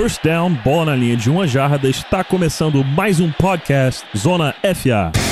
first 0.00 0.24
down, 0.24 0.54
bola 0.64 0.86
na 0.86 0.96
linha 0.96 1.14
de 1.14 1.28
uma 1.28 1.46
jarda. 1.46 1.86
Está 1.86 2.24
começando 2.24 2.82
mais 2.82 3.20
um 3.20 3.30
podcast 3.30 4.02
Zona 4.16 4.54
FA. 4.74 5.29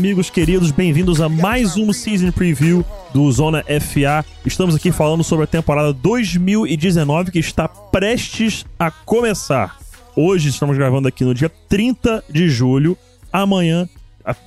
Amigos 0.00 0.30
queridos, 0.30 0.70
bem-vindos 0.70 1.20
a 1.20 1.28
mais 1.28 1.76
um 1.76 1.92
season 1.92 2.32
preview 2.32 2.82
do 3.12 3.30
Zona 3.30 3.62
FA. 3.64 4.24
Estamos 4.46 4.74
aqui 4.74 4.90
falando 4.90 5.22
sobre 5.22 5.44
a 5.44 5.46
temporada 5.46 5.92
2019 5.92 7.30
que 7.30 7.38
está 7.38 7.68
prestes 7.68 8.64
a 8.78 8.90
começar. 8.90 9.76
Hoje 10.16 10.48
estamos 10.48 10.78
gravando 10.78 11.06
aqui 11.06 11.22
no 11.22 11.34
dia 11.34 11.52
30 11.68 12.24
de 12.30 12.48
julho. 12.48 12.96
Amanhã, 13.30 13.86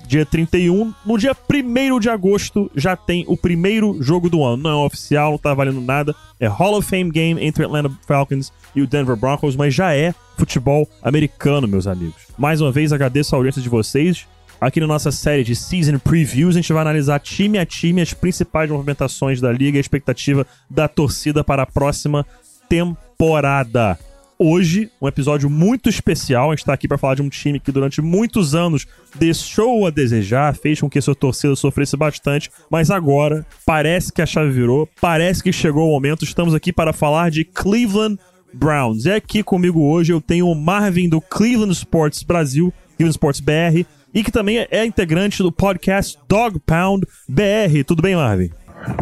dia 0.07 0.25
31, 0.25 0.91
no 1.05 1.19
dia 1.19 1.37
1 1.47 1.99
de 1.99 2.09
agosto, 2.09 2.71
já 2.75 2.95
tem 2.95 3.23
o 3.27 3.37
primeiro 3.37 4.01
jogo 4.01 4.31
do 4.31 4.43
ano. 4.43 4.63
Não 4.63 4.71
é 4.71 4.85
oficial, 4.85 5.33
não 5.33 5.37
tá 5.37 5.53
valendo 5.53 5.81
nada. 5.81 6.15
É 6.39 6.47
Hall 6.47 6.75
of 6.75 6.89
Fame 6.89 7.11
game 7.11 7.39
entre 7.45 7.63
Atlanta 7.63 7.91
Falcons 8.07 8.51
e 8.75 8.81
o 8.81 8.87
Denver 8.87 9.15
Broncos, 9.15 9.55
mas 9.55 9.71
já 9.71 9.93
é 9.93 10.15
futebol 10.35 10.89
americano, 11.03 11.67
meus 11.67 11.85
amigos. 11.85 12.23
Mais 12.39 12.59
uma 12.59 12.71
vez, 12.71 12.91
agradeço 12.91 13.35
a 13.35 13.37
audiência 13.37 13.61
de 13.61 13.69
vocês. 13.69 14.25
Aqui 14.63 14.79
na 14.79 14.87
nossa 14.87 15.11
série 15.11 15.43
de 15.43 15.57
Season 15.57 15.99
Previews, 15.99 16.55
a 16.55 16.61
gente 16.61 16.71
vai 16.71 16.83
analisar 16.83 17.19
time 17.19 17.57
a 17.57 17.65
time 17.65 17.99
as 17.99 18.13
principais 18.13 18.71
movimentações 18.71 19.41
da 19.41 19.51
liga 19.51 19.77
e 19.77 19.79
a 19.79 19.81
expectativa 19.81 20.47
da 20.69 20.87
torcida 20.87 21.43
para 21.43 21.63
a 21.63 21.65
próxima 21.65 22.25
temporada. 22.69 23.99
Hoje, 24.39 24.89
um 25.01 25.07
episódio 25.09 25.49
muito 25.49 25.89
especial. 25.89 26.47
A 26.47 26.53
gente 26.53 26.59
está 26.59 26.71
aqui 26.71 26.87
para 26.87 26.97
falar 26.97 27.15
de 27.15 27.21
um 27.21 27.27
time 27.27 27.59
que 27.59 27.73
durante 27.73 28.01
muitos 28.01 28.55
anos 28.55 28.87
deixou 29.15 29.85
a 29.85 29.89
desejar, 29.89 30.55
fez 30.55 30.79
com 30.79 30.89
que 30.89 31.01
sua 31.01 31.13
torcida 31.13 31.57
sofresse 31.57 31.97
bastante, 31.97 32.49
mas 32.71 32.89
agora 32.89 33.45
parece 33.65 34.13
que 34.13 34.21
a 34.21 34.25
chave 34.25 34.49
virou, 34.49 34.87
parece 35.01 35.43
que 35.43 35.51
chegou 35.51 35.89
o 35.89 35.91
momento. 35.91 36.23
Estamos 36.23 36.55
aqui 36.55 36.71
para 36.71 36.93
falar 36.93 37.29
de 37.29 37.43
Cleveland 37.43 38.17
Browns. 38.53 39.03
E 39.03 39.11
aqui 39.11 39.43
comigo 39.43 39.81
hoje 39.81 40.13
eu 40.13 40.21
tenho 40.21 40.47
o 40.47 40.55
Marvin 40.55 41.09
do 41.09 41.19
Cleveland 41.19 41.73
Sports 41.73 42.23
Brasil, 42.23 42.73
Cleveland 42.95 43.15
Sports 43.15 43.41
BR, 43.41 43.85
e 44.13 44.23
que 44.23 44.31
também 44.31 44.65
é 44.69 44.85
integrante 44.85 45.41
do 45.41 45.51
podcast 45.51 46.17
Dog 46.27 46.59
Pound 46.59 47.05
BR. 47.27 47.83
Tudo 47.85 48.01
bem, 48.01 48.15
Marvin? 48.15 48.49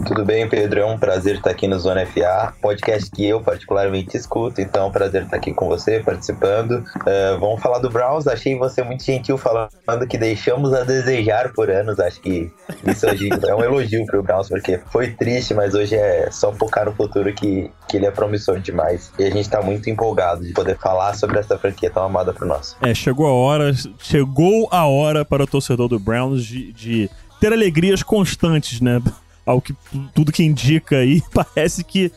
Tudo 0.06 0.26
bem, 0.26 0.48
Pedro? 0.48 0.82
É 0.82 0.86
um 0.86 0.98
prazer 0.98 1.36
estar 1.36 1.52
aqui 1.52 1.68
no 1.68 1.80
Zona 1.80 2.06
FA, 2.06 2.54
podcast 2.62 3.10
que 3.10 3.26
eu 3.26 3.42
particularmente 3.42 4.16
escuto, 4.16 4.62
então 4.62 4.84
é 4.84 4.86
um 4.88 4.92
prazer 4.92 5.24
estar 5.24 5.38
aqui 5.38 5.54
com 5.54 5.68
você, 5.68 6.00
participando. 6.00 6.84
Uh, 6.98 7.40
vamos 7.40 7.62
falar 7.62 7.80
do 7.80 7.90
Browns, 7.90 8.28
achei 8.28 8.58
você 8.58 8.84
muito 8.84 9.04
gentil 9.04 9.38
falando 9.38 10.08
que 10.08 10.18
deixamos 10.18 10.74
a 10.74 10.84
desejar 10.84 11.52
por 11.54 11.70
anos, 11.70 12.00
acho 12.00 12.22
que 12.22 12.52
isso 12.86 13.08
hoje 13.08 13.30
é 13.48 13.56
um 13.56 13.64
elogio 13.64 14.06
pro 14.06 14.22
Browns, 14.22 14.50
porque 14.50 14.80
foi 14.92 15.12
triste, 15.12 15.54
mas 15.54 15.74
hoje 15.74 15.96
é 15.96 16.30
só 16.32 16.52
focar 16.54 16.86
no 16.86 16.94
futuro 16.94 17.34
que, 17.34 17.72
que 17.88 17.98
ele 17.98 18.06
é 18.06 18.12
promissor 18.12 18.59
demais. 18.59 19.12
E 19.18 19.24
a 19.24 19.30
gente 19.30 19.50
tá 19.50 19.62
muito 19.62 19.90
empolgado 19.90 20.44
de 20.44 20.54
poder 20.54 20.78
falar 20.78 21.16
sobre 21.16 21.40
essa 21.40 21.58
franquia 21.58 21.90
tão 21.90 22.04
amada 22.04 22.34
pro 22.34 22.48
nosso. 22.48 22.76
É, 22.82 22.94
chegou 22.94 23.28
a 23.28 23.34
hora, 23.34 23.72
chegou 24.00 24.68
a 24.72 24.86
hora 24.86 25.24
para 25.26 25.44
o 25.44 25.48
torcedor 25.48 25.88
do 25.88 26.00
Browns 26.00 26.44
de, 26.44 26.72
de 26.74 27.09
ter 27.40 27.52
alegrias 27.52 28.04
constantes, 28.04 28.80
né? 28.82 29.02
Ao 29.45 29.61
que 29.61 29.75
tudo 30.14 30.31
que 30.31 30.44
indica 30.44 30.97
aí, 30.97 31.22
parece 31.34 31.84
que 31.84 32.11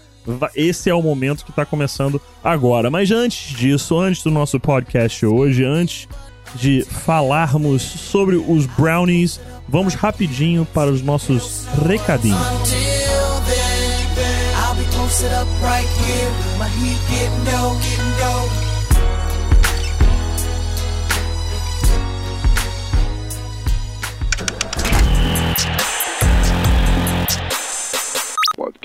esse 0.54 0.88
é 0.88 0.94
o 0.94 1.02
momento 1.02 1.44
que 1.44 1.52
tá 1.52 1.66
começando 1.66 2.20
agora. 2.42 2.90
Mas 2.90 3.10
antes 3.10 3.56
disso, 3.56 3.98
antes 3.98 4.22
do 4.22 4.30
nosso 4.30 4.58
podcast 4.58 5.24
hoje, 5.26 5.64
antes 5.64 6.08
de 6.54 6.82
falarmos 6.82 7.82
sobre 7.82 8.36
os 8.36 8.66
Brownies, 8.66 9.40
vamos 9.68 9.94
rapidinho 9.94 10.64
para 10.64 10.90
os 10.90 11.02
nossos 11.02 11.66
recadinhos. 11.86 12.38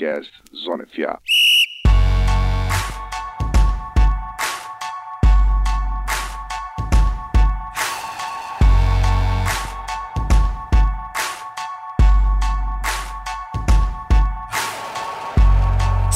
Podcast 0.00 0.30
Zona 0.56 0.86
FA. 0.86 1.20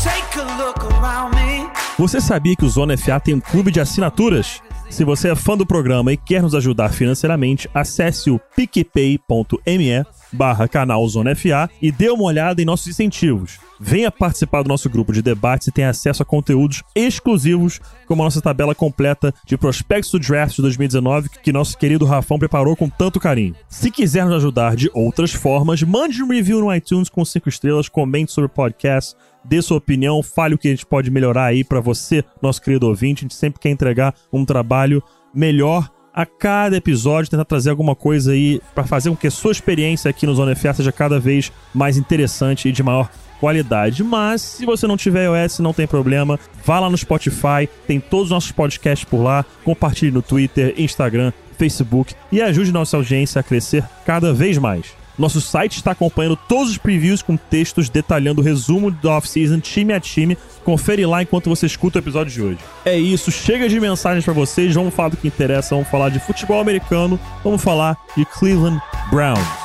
Take 0.03 0.39
a 0.39 0.45
look 0.57 0.79
around 0.95 1.35
me. 1.37 1.69
Você 1.99 2.23
sabia 2.23 2.57
que 2.57 2.65
o 2.65 2.69
Zona 2.69 2.97
FA 2.97 3.21
tem 3.21 3.35
um 3.35 3.41
clube 3.41 3.71
de 3.71 3.81
assinaturas? 3.81 4.63
Se 4.95 5.03
você 5.03 5.31
é 5.31 5.35
fã 5.35 5.57
do 5.57 5.67
programa 5.67 6.13
e 6.13 6.17
quer 6.17 6.41
nos 6.41 6.55
ajudar 6.55 6.91
financeiramente, 6.91 7.69
acesse 7.75 8.31
o 8.31 8.39
picpay.me 8.55 10.07
barra 10.33 10.69
canal 10.69 11.07
Zona 11.09 11.35
FA 11.35 11.69
e 11.83 11.91
dê 11.91 12.11
uma 12.11 12.23
olhada 12.23 12.63
em 12.63 12.65
nossos 12.65 12.87
incentivos. 12.87 13.59
Venha 13.81 14.09
participar 14.09 14.63
do 14.63 14.69
nosso 14.69 14.89
grupo 14.89 15.13
de 15.13 15.21
debates 15.21 15.67
e 15.67 15.73
tenha 15.73 15.91
acesso 15.91 16.23
a 16.23 16.27
conteúdos 16.27 16.85
exclusivos, 16.95 17.81
como 18.07 18.23
a 18.23 18.27
nossa 18.27 18.41
tabela 18.41 18.73
completa 18.73 19.35
de 19.45 19.57
prospectos 19.57 20.13
do 20.13 20.21
draft 20.21 20.55
de 20.55 20.63
2019 20.63 21.29
que 21.43 21.53
nosso 21.53 21.77
querido 21.77 22.05
Rafão 22.05 22.39
preparou 22.39 22.77
com 22.77 22.89
tanto 22.89 23.19
carinho. 23.19 23.57
Se 23.69 23.91
quiser 23.91 24.25
nos 24.25 24.37
ajudar 24.37 24.77
de 24.77 24.89
outras 24.95 25.33
formas, 25.33 25.83
mande 25.83 26.23
um 26.23 26.29
review 26.29 26.61
no 26.61 26.73
iTunes 26.73 27.09
com 27.09 27.25
5 27.25 27.49
estrelas, 27.49 27.89
comente 27.89 28.31
sobre 28.31 28.47
o 28.47 28.55
podcast, 28.55 29.17
dê 29.45 29.61
sua 29.61 29.77
opinião, 29.77 30.23
fale 30.23 30.55
o 30.55 30.59
que 30.59 30.69
a 30.69 30.71
gente 30.71 30.87
pode 30.87 31.11
melhorar 31.11 31.47
aí 31.47 31.63
pra 31.63 31.81
você, 31.81 32.25
nosso 32.41 32.63
querido 32.63 32.87
ouvinte. 32.87 33.21
A 33.21 33.25
gente 33.25 33.35
sempre 33.35 33.61
quer 33.61 33.71
entregar 33.71 34.15
um 34.33 34.45
trabalho 34.45 35.03
melhor 35.35 35.91
a 36.15 36.25
cada 36.25 36.77
episódio, 36.77 37.31
tentar 37.31 37.45
trazer 37.45 37.71
alguma 37.71 37.97
coisa 37.97 38.33
aí 38.33 38.61
pra 38.73 38.85
fazer 38.85 39.11
com 39.11 39.17
que 39.17 39.27
a 39.27 39.31
sua 39.31 39.51
experiência 39.51 40.09
aqui 40.09 40.27
no 40.27 40.35
Zona 40.35 40.55
FA 40.55 40.73
seja 40.73 40.93
cada 40.93 41.19
vez 41.19 41.53
mais 41.75 41.97
interessante 41.97 42.69
e 42.69 42.73
de 42.73 42.83
maior 42.85 43.11
qualidade. 43.41 44.05
Mas 44.05 44.41
se 44.41 44.65
você 44.65 44.87
não 44.87 44.97
tiver 44.97 45.25
iOS, 45.25 45.59
não 45.59 45.73
tem 45.73 45.89
problema, 45.89 46.39
vá 46.65 46.79
lá 46.79 46.89
no 46.89 46.97
Spotify, 46.97 47.69
tem 47.87 47.99
todos 47.99 48.27
os 48.27 48.31
nossos 48.31 48.53
podcasts 48.53 49.09
por 49.09 49.23
lá, 49.23 49.45
compartilhe 49.65 50.13
no 50.13 50.23
Twitter, 50.23 50.73
Instagram, 50.79 51.33
Facebook 51.59 52.15
e 52.31 52.41
ajude 52.41 52.73
nossa 52.73 52.97
audiência 52.97 53.41
a 53.41 53.43
crescer 53.43 53.85
cada 54.07 54.33
vez 54.33 54.57
mais. 54.57 55.04
Nosso 55.19 55.41
site 55.41 55.77
está 55.77 55.93
acompanhando 55.93 56.37
todos 56.37 56.71
os 56.71 56.79
previews 56.79 57.23
com 57.23 57.37
textos 57.37 57.89
detalhando 57.89 58.41
o 58.41 58.45
resumo 58.45 58.91
do 58.91 59.09
off-season 59.09 59.61
time 59.61 59.93
a 59.93 60.01
time. 60.01 60.37
Confere 60.65 61.07
lá 61.07 61.23
enquanto 61.23 61.49
você 61.49 61.67
escuta 61.67 61.99
o 61.99 62.03
episódio 62.03 62.33
de 62.33 62.43
hoje. 62.43 62.59
É 62.85 62.99
isso, 62.99 63.31
chega 63.31 63.69
de 63.69 63.79
mensagens 63.79 64.25
para 64.25 64.35
vocês, 64.35 64.75
vamos 64.75 64.95
falar 64.95 65.11
do 65.11 65.17
que 65.17 65.29
interessa, 65.29 65.75
vamos 65.75 65.89
falar 65.89 66.09
de 66.09 66.19
futebol 66.19 66.61
americano, 66.61 67.19
vamos 67.43 67.63
falar 67.63 67.97
de 68.17 68.25
Cleveland 68.25 68.81
Browns. 69.11 69.64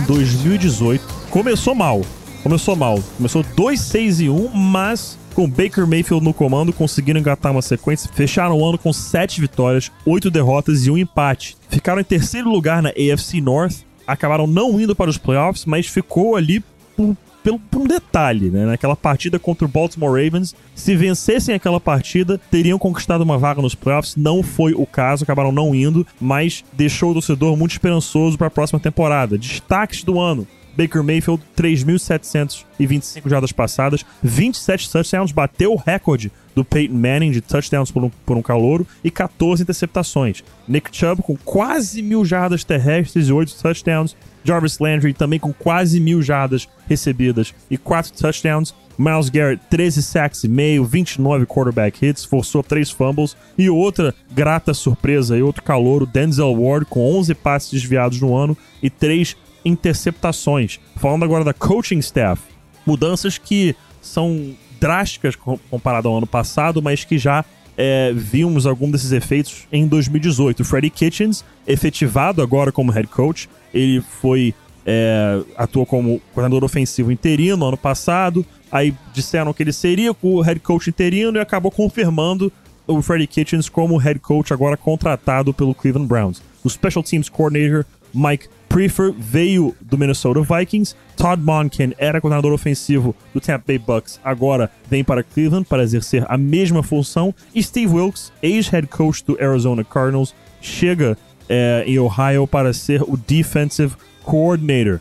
Em 0.00 0.04
2018 0.04 1.04
começou 1.30 1.74
mal. 1.74 2.00
Começou 2.42 2.74
mal. 2.74 2.98
Começou 3.16 3.44
2-6 3.44 4.24
e 4.24 4.30
1, 4.30 4.48
mas 4.48 5.18
com 5.34 5.48
Baker 5.48 5.86
Mayfield 5.86 6.24
no 6.24 6.32
comando 6.32 6.72
conseguiram 6.72 7.20
engatar 7.20 7.52
uma 7.52 7.60
sequência. 7.60 8.10
Fecharam 8.12 8.58
o 8.58 8.66
ano 8.66 8.78
com 8.78 8.92
7 8.92 9.40
vitórias, 9.40 9.92
8 10.06 10.30
derrotas 10.30 10.86
e 10.86 10.90
um 10.90 10.96
empate. 10.96 11.56
Ficaram 11.68 12.00
em 12.00 12.04
terceiro 12.04 12.50
lugar 12.50 12.82
na 12.82 12.90
AFC 12.90 13.40
North. 13.40 13.84
Acabaram 14.06 14.46
não 14.46 14.80
indo 14.80 14.96
para 14.96 15.10
os 15.10 15.18
playoffs, 15.18 15.66
mas 15.66 15.86
ficou 15.86 16.34
ali 16.34 16.64
por, 16.96 17.16
pelo, 17.42 17.58
por 17.58 17.82
um 17.82 17.86
detalhe, 17.86 18.50
né? 18.50 18.66
Naquela 18.66 18.96
partida 18.96 19.38
contra 19.38 19.64
o 19.64 19.68
Baltimore 19.68 20.10
Ravens. 20.10 20.54
Se 20.74 20.94
vencessem 20.94 21.54
aquela 21.54 21.80
partida, 21.80 22.40
teriam 22.50 22.78
conquistado 22.78 23.22
uma 23.22 23.38
vaga 23.38 23.62
nos 23.62 23.74
playoffs. 23.74 24.16
Não 24.16 24.42
foi 24.42 24.72
o 24.74 24.86
caso, 24.86 25.24
acabaram 25.24 25.52
não 25.52 25.74
indo, 25.74 26.06
mas 26.20 26.64
deixou 26.72 27.10
o 27.10 27.14
torcedor 27.14 27.56
muito 27.56 27.72
esperançoso 27.72 28.38
para 28.38 28.46
a 28.46 28.50
próxima 28.50 28.80
temporada. 28.80 29.38
Destaques 29.38 30.02
do 30.02 30.18
ano: 30.18 30.46
Baker 30.76 31.02
Mayfield, 31.02 31.42
3.725 31.56 33.28
jardas 33.28 33.52
passadas, 33.52 34.04
27 34.22 34.90
touchdowns, 34.90 35.32
bateu 35.32 35.72
o 35.72 35.76
recorde 35.76 36.30
do 36.54 36.64
Peyton 36.64 36.94
Manning 36.94 37.30
de 37.30 37.40
touchdowns 37.40 37.90
por 37.90 38.04
um, 38.04 38.10
por 38.26 38.36
um 38.36 38.42
calouro 38.42 38.86
e 39.02 39.10
14 39.10 39.62
interceptações. 39.62 40.42
Nick 40.66 40.94
Chubb 40.96 41.22
com 41.22 41.36
quase 41.36 42.02
mil 42.02 42.24
jardas 42.24 42.64
terrestres 42.64 43.28
e 43.28 43.32
8 43.32 43.54
touchdowns. 43.60 44.16
Jarvis 44.42 44.78
Landry 44.78 45.12
também 45.12 45.38
com 45.38 45.52
quase 45.52 46.00
mil 46.00 46.22
jardas 46.22 46.66
recebidas 46.88 47.54
e 47.70 47.76
4 47.76 48.12
touchdowns. 48.12 48.74
Miles 48.98 49.30
Garrett, 49.30 49.62
13 49.70 50.02
sacks 50.02 50.44
e 50.44 50.48
meio, 50.48 50.84
29 50.84 51.46
quarterback 51.46 52.04
hits, 52.04 52.24
forçou 52.24 52.62
3 52.62 52.90
fumbles. 52.90 53.36
E 53.56 53.70
outra 53.70 54.14
grata 54.30 54.74
surpresa 54.74 55.38
e 55.38 55.42
outro 55.42 55.62
calouro, 55.62 56.04
Denzel 56.04 56.54
Ward, 56.54 56.86
com 56.86 57.00
11 57.16 57.34
passes 57.34 57.70
desviados 57.70 58.20
no 58.20 58.36
ano 58.36 58.56
e 58.82 58.90
3 58.90 59.36
interceptações. 59.64 60.78
Falando 60.96 61.24
agora 61.24 61.44
da 61.44 61.54
coaching 61.54 61.98
staff, 61.98 62.42
mudanças 62.84 63.38
que 63.38 63.74
são 64.02 64.54
drásticas 64.80 65.36
comparado 65.70 66.08
ao 66.08 66.16
ano 66.16 66.26
passado, 66.26 66.80
mas 66.80 67.04
que 67.04 67.18
já 67.18 67.44
é, 67.76 68.12
vimos 68.14 68.66
algum 68.66 68.90
desses 68.90 69.12
efeitos 69.12 69.66
em 69.70 69.86
2018. 69.86 70.60
O 70.60 70.64
Freddie 70.64 70.90
Kitchens, 70.90 71.44
efetivado 71.66 72.42
agora 72.42 72.72
como 72.72 72.90
head 72.90 73.08
coach, 73.08 73.48
ele 73.72 74.00
foi 74.00 74.54
é, 74.84 75.42
atuou 75.56 75.84
como 75.84 76.20
coordenador 76.34 76.64
ofensivo 76.64 77.12
interino 77.12 77.66
ano 77.66 77.76
passado. 77.76 78.44
Aí 78.72 78.94
disseram 79.12 79.52
que 79.52 79.62
ele 79.62 79.72
seria 79.72 80.14
o 80.22 80.40
head 80.40 80.60
coach 80.60 80.88
interino 80.88 81.38
e 81.38 81.40
acabou 81.40 81.70
confirmando 81.70 82.52
o 82.86 83.00
Freddie 83.02 83.26
Kitchens 83.26 83.68
como 83.68 83.96
head 83.96 84.18
coach 84.18 84.52
agora 84.52 84.76
contratado 84.76 85.52
pelo 85.54 85.74
Cleveland 85.74 86.08
Browns. 86.08 86.42
O 86.64 86.68
Special 86.68 87.02
Teams 87.02 87.28
Coordinator 87.28 87.84
Mike 88.12 88.48
Prefer 88.70 89.12
veio 89.18 89.74
do 89.80 89.98
Minnesota 89.98 90.40
Vikings. 90.42 90.94
Todd 91.16 91.42
Monken 91.42 91.92
era 91.98 92.20
coordenador 92.20 92.52
ofensivo 92.52 93.16
do 93.34 93.40
Tampa 93.40 93.64
Bay 93.66 93.78
Bucks, 93.78 94.20
agora 94.22 94.70
vem 94.88 95.02
para 95.02 95.24
Cleveland 95.24 95.66
para 95.68 95.82
exercer 95.82 96.24
a 96.28 96.38
mesma 96.38 96.80
função. 96.80 97.34
E 97.52 97.60
Steve 97.60 97.92
Wilkes, 97.92 98.32
ex-head 98.40 98.86
coach 98.86 99.24
do 99.24 99.36
Arizona 99.42 99.82
Cardinals, 99.82 100.36
chega 100.60 101.18
é, 101.48 101.82
em 101.84 101.98
Ohio 101.98 102.46
para 102.46 102.72
ser 102.72 103.02
o 103.02 103.16
defensive 103.16 103.92
coordinator. 104.22 105.00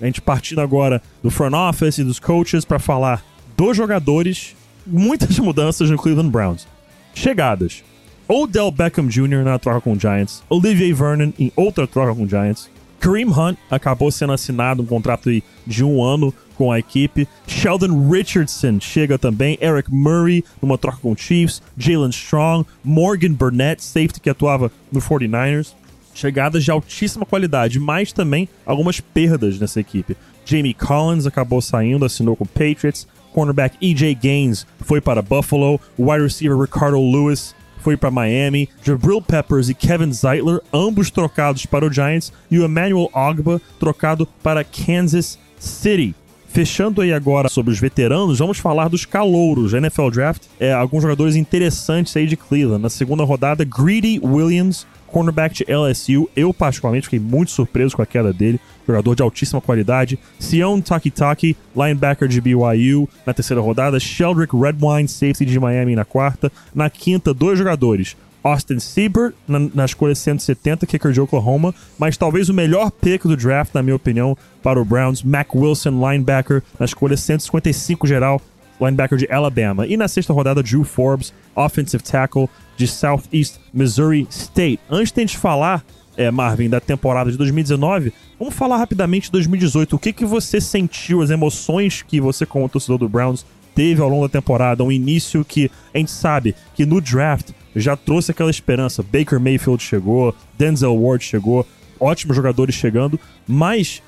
A 0.00 0.06
gente 0.06 0.20
partindo 0.20 0.60
agora 0.60 1.02
do 1.20 1.28
front 1.28 1.54
office 1.54 1.98
e 1.98 2.04
dos 2.04 2.20
coaches 2.20 2.64
para 2.64 2.78
falar 2.78 3.24
dos 3.56 3.76
jogadores, 3.76 4.54
muitas 4.86 5.36
mudanças 5.40 5.90
no 5.90 5.98
Cleveland 5.98 6.30
Browns. 6.30 6.68
Chegadas. 7.12 7.82
Odell 8.28 8.70
Beckham 8.70 9.08
Jr. 9.08 9.42
na 9.42 9.58
troca 9.58 9.80
com 9.80 9.94
o 9.94 9.98
Giants, 9.98 10.44
Olivier 10.48 10.94
Vernon 10.94 11.32
em 11.36 11.50
outra 11.56 11.86
troca 11.86 12.14
com 12.14 12.24
o 12.24 12.28
Giants, 12.28 12.68
Kareem 13.00 13.28
Hunt 13.28 13.56
acabou 13.70 14.10
sendo 14.10 14.32
assinado 14.32 14.82
um 14.82 14.86
contrato 14.86 15.30
de 15.66 15.84
um 15.84 16.02
ano 16.02 16.34
com 16.56 16.72
a 16.72 16.78
equipe. 16.78 17.28
Sheldon 17.46 18.10
Richardson 18.10 18.80
chega 18.80 19.16
também. 19.16 19.56
Eric 19.60 19.92
Murray 19.92 20.44
numa 20.60 20.76
troca 20.76 20.98
com 21.00 21.12
o 21.12 21.16
Chiefs. 21.16 21.62
Jalen 21.76 22.10
Strong. 22.10 22.66
Morgan 22.82 23.32
Burnett, 23.32 23.82
safety 23.82 24.20
que 24.20 24.28
atuava 24.28 24.70
no 24.90 25.00
49ers. 25.00 25.74
Chegadas 26.12 26.64
de 26.64 26.70
altíssima 26.72 27.24
qualidade, 27.24 27.78
mas 27.78 28.12
também 28.12 28.48
algumas 28.66 28.98
perdas 28.98 29.60
nessa 29.60 29.78
equipe. 29.78 30.16
Jamie 30.44 30.74
Collins 30.74 31.26
acabou 31.26 31.62
saindo, 31.62 32.04
assinou 32.04 32.34
com 32.34 32.42
o 32.42 32.48
Patriots. 32.48 33.06
Cornerback 33.32 33.76
EJ 33.80 34.14
Gaines 34.14 34.66
foi 34.80 35.00
para 35.00 35.22
Buffalo. 35.22 35.80
Wide 35.96 36.24
receiver 36.24 36.58
Ricardo 36.58 36.98
Lewis 36.98 37.54
foi 37.88 37.96
para 37.96 38.10
Miami, 38.10 38.68
Jabril 38.84 39.22
Peppers 39.22 39.70
e 39.70 39.74
Kevin 39.74 40.12
Zeitler, 40.12 40.60
ambos 40.74 41.10
trocados 41.10 41.64
para 41.64 41.86
o 41.86 41.90
Giants, 41.90 42.30
e 42.50 42.58
o 42.58 42.66
Emmanuel 42.66 43.08
Ogba 43.14 43.58
trocado 43.80 44.26
para 44.42 44.62
Kansas 44.62 45.38
City. 45.58 46.14
Fechando 46.48 47.00
aí 47.00 47.14
agora 47.14 47.48
sobre 47.48 47.72
os 47.72 47.80
veteranos, 47.80 48.40
vamos 48.40 48.58
falar 48.58 48.90
dos 48.90 49.06
calouros. 49.06 49.72
NFL 49.72 50.10
Draft 50.10 50.42
é 50.60 50.70
alguns 50.70 51.00
jogadores 51.00 51.34
interessantes 51.34 52.14
aí 52.14 52.26
de 52.26 52.36
Cleveland. 52.36 52.82
Na 52.82 52.90
segunda 52.90 53.24
rodada, 53.24 53.64
Greedy 53.64 54.20
Williams, 54.22 54.86
cornerback 55.06 55.54
de 55.54 55.72
LSU. 55.72 56.28
Eu, 56.36 56.52
particularmente, 56.52 57.04
fiquei 57.06 57.18
muito 57.20 57.50
surpreso 57.52 57.96
com 57.96 58.02
a 58.02 58.06
queda 58.06 58.34
dele. 58.34 58.60
Jogador 58.88 59.14
de 59.14 59.22
altíssima 59.22 59.60
qualidade. 59.60 60.18
Sion 60.40 60.80
Takitaki, 60.80 61.54
linebacker 61.76 62.26
de 62.26 62.40
BYU, 62.40 63.06
na 63.26 63.34
terceira 63.34 63.60
rodada. 63.60 64.00
Sheldrick 64.00 64.56
Redwine, 64.56 65.06
safety 65.06 65.44
de 65.44 65.60
Miami, 65.60 65.94
na 65.94 66.06
quarta. 66.06 66.50
Na 66.74 66.88
quinta, 66.88 67.34
dois 67.34 67.58
jogadores. 67.58 68.16
Austin 68.42 68.78
Siebert, 68.78 69.34
na, 69.46 69.58
na 69.58 69.84
escolha 69.84 70.14
170, 70.14 70.86
kicker 70.86 71.12
de 71.12 71.20
Oklahoma, 71.20 71.74
mas 71.98 72.16
talvez 72.16 72.48
o 72.48 72.54
melhor 72.54 72.90
pick 72.90 73.24
do 73.24 73.36
draft, 73.36 73.74
na 73.74 73.82
minha 73.82 73.96
opinião, 73.96 74.36
para 74.62 74.80
o 74.80 74.84
Browns, 74.84 75.22
Mac 75.22 75.54
Wilson, 75.54 75.90
linebacker, 75.90 76.62
na 76.78 76.86
escolha 76.86 77.16
155 77.16 78.06
geral, 78.06 78.40
linebacker 78.80 79.18
de 79.18 79.30
Alabama. 79.30 79.86
E 79.86 79.98
na 79.98 80.08
sexta 80.08 80.32
rodada, 80.32 80.62
Drew 80.62 80.84
Forbes, 80.84 81.32
offensive 81.54 82.02
tackle 82.02 82.48
de 82.76 82.86
Southeast 82.86 83.58
Missouri 83.74 84.26
State. 84.30 84.80
Antes 84.88 85.12
de 85.12 85.20
a 85.20 85.26
gente 85.26 85.36
falar, 85.36 85.84
é, 86.18 86.32
Marvin, 86.32 86.68
da 86.68 86.80
temporada 86.80 87.30
de 87.30 87.38
2019, 87.38 88.12
vamos 88.38 88.54
falar 88.54 88.76
rapidamente 88.76 89.26
de 89.26 89.32
2018. 89.32 89.94
O 89.94 89.98
que, 89.98 90.12
que 90.12 90.24
você 90.24 90.60
sentiu, 90.60 91.22
as 91.22 91.30
emoções 91.30 92.02
que 92.02 92.20
você, 92.20 92.44
como 92.44 92.68
torcedor 92.68 92.98
do 92.98 93.08
Browns, 93.08 93.46
teve 93.72 94.02
ao 94.02 94.08
longo 94.08 94.26
da 94.26 94.32
temporada? 94.32 94.82
Um 94.82 94.90
início 94.90 95.44
que 95.44 95.70
a 95.94 95.98
gente 95.98 96.10
sabe 96.10 96.56
que 96.74 96.84
no 96.84 97.00
draft 97.00 97.50
já 97.74 97.96
trouxe 97.96 98.32
aquela 98.32 98.50
esperança. 98.50 99.00
Baker 99.00 99.38
Mayfield 99.38 99.80
chegou, 99.80 100.34
Denzel 100.58 101.00
Ward 101.00 101.24
chegou, 101.24 101.64
ótimos 102.00 102.34
jogadores 102.34 102.74
chegando, 102.74 103.18
mas 103.46 104.02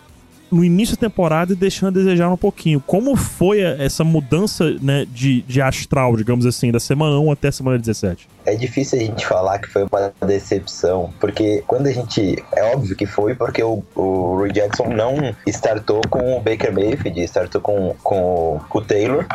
no 0.51 0.65
início 0.65 0.97
da 0.97 1.01
temporada 1.01 1.53
e 1.53 1.57
deixando 1.57 1.89
a 1.89 2.03
desejar 2.03 2.29
um 2.31 2.37
pouquinho. 2.37 2.83
Como 2.87 3.17
foi 3.17 3.61
essa 3.61 4.05
mudança 4.05 4.77
né, 4.81 5.07
de, 5.11 5.43
de 5.43 5.63
astral, 5.63 6.17
digamos 6.17 6.47
assim, 6.47 6.71
da 6.71 6.81
semana 6.81 7.19
1 7.19 7.33
até 7.33 7.49
a 7.49 7.53
semana 7.53 7.79
17? 7.79 8.29
É 8.47 8.55
difícil 8.55 8.99
a 8.99 9.03
gente 9.03 9.27
falar 9.27 9.59
que 9.59 9.69
foi 9.69 9.85
uma 9.85 10.13
decepção, 10.27 11.13
porque 11.21 11.63
quando 11.67 11.87
a 11.87 11.93
gente. 11.93 12.43
É 12.57 12.65
óbvio 12.75 12.97
que 12.97 13.07
foi, 13.07 13.35
porque 13.35 13.63
o, 13.63 13.83
o 13.95 14.49
Jackson 14.49 14.89
não 14.89 15.35
startou 15.47 16.01
com 16.09 16.37
o 16.37 16.41
Baker 16.41 16.73
Mayfield, 16.73 17.21
startou 17.25 17.61
com, 17.61 17.95
com 18.03 18.61
o 18.73 18.81
Taylor, 18.81 19.27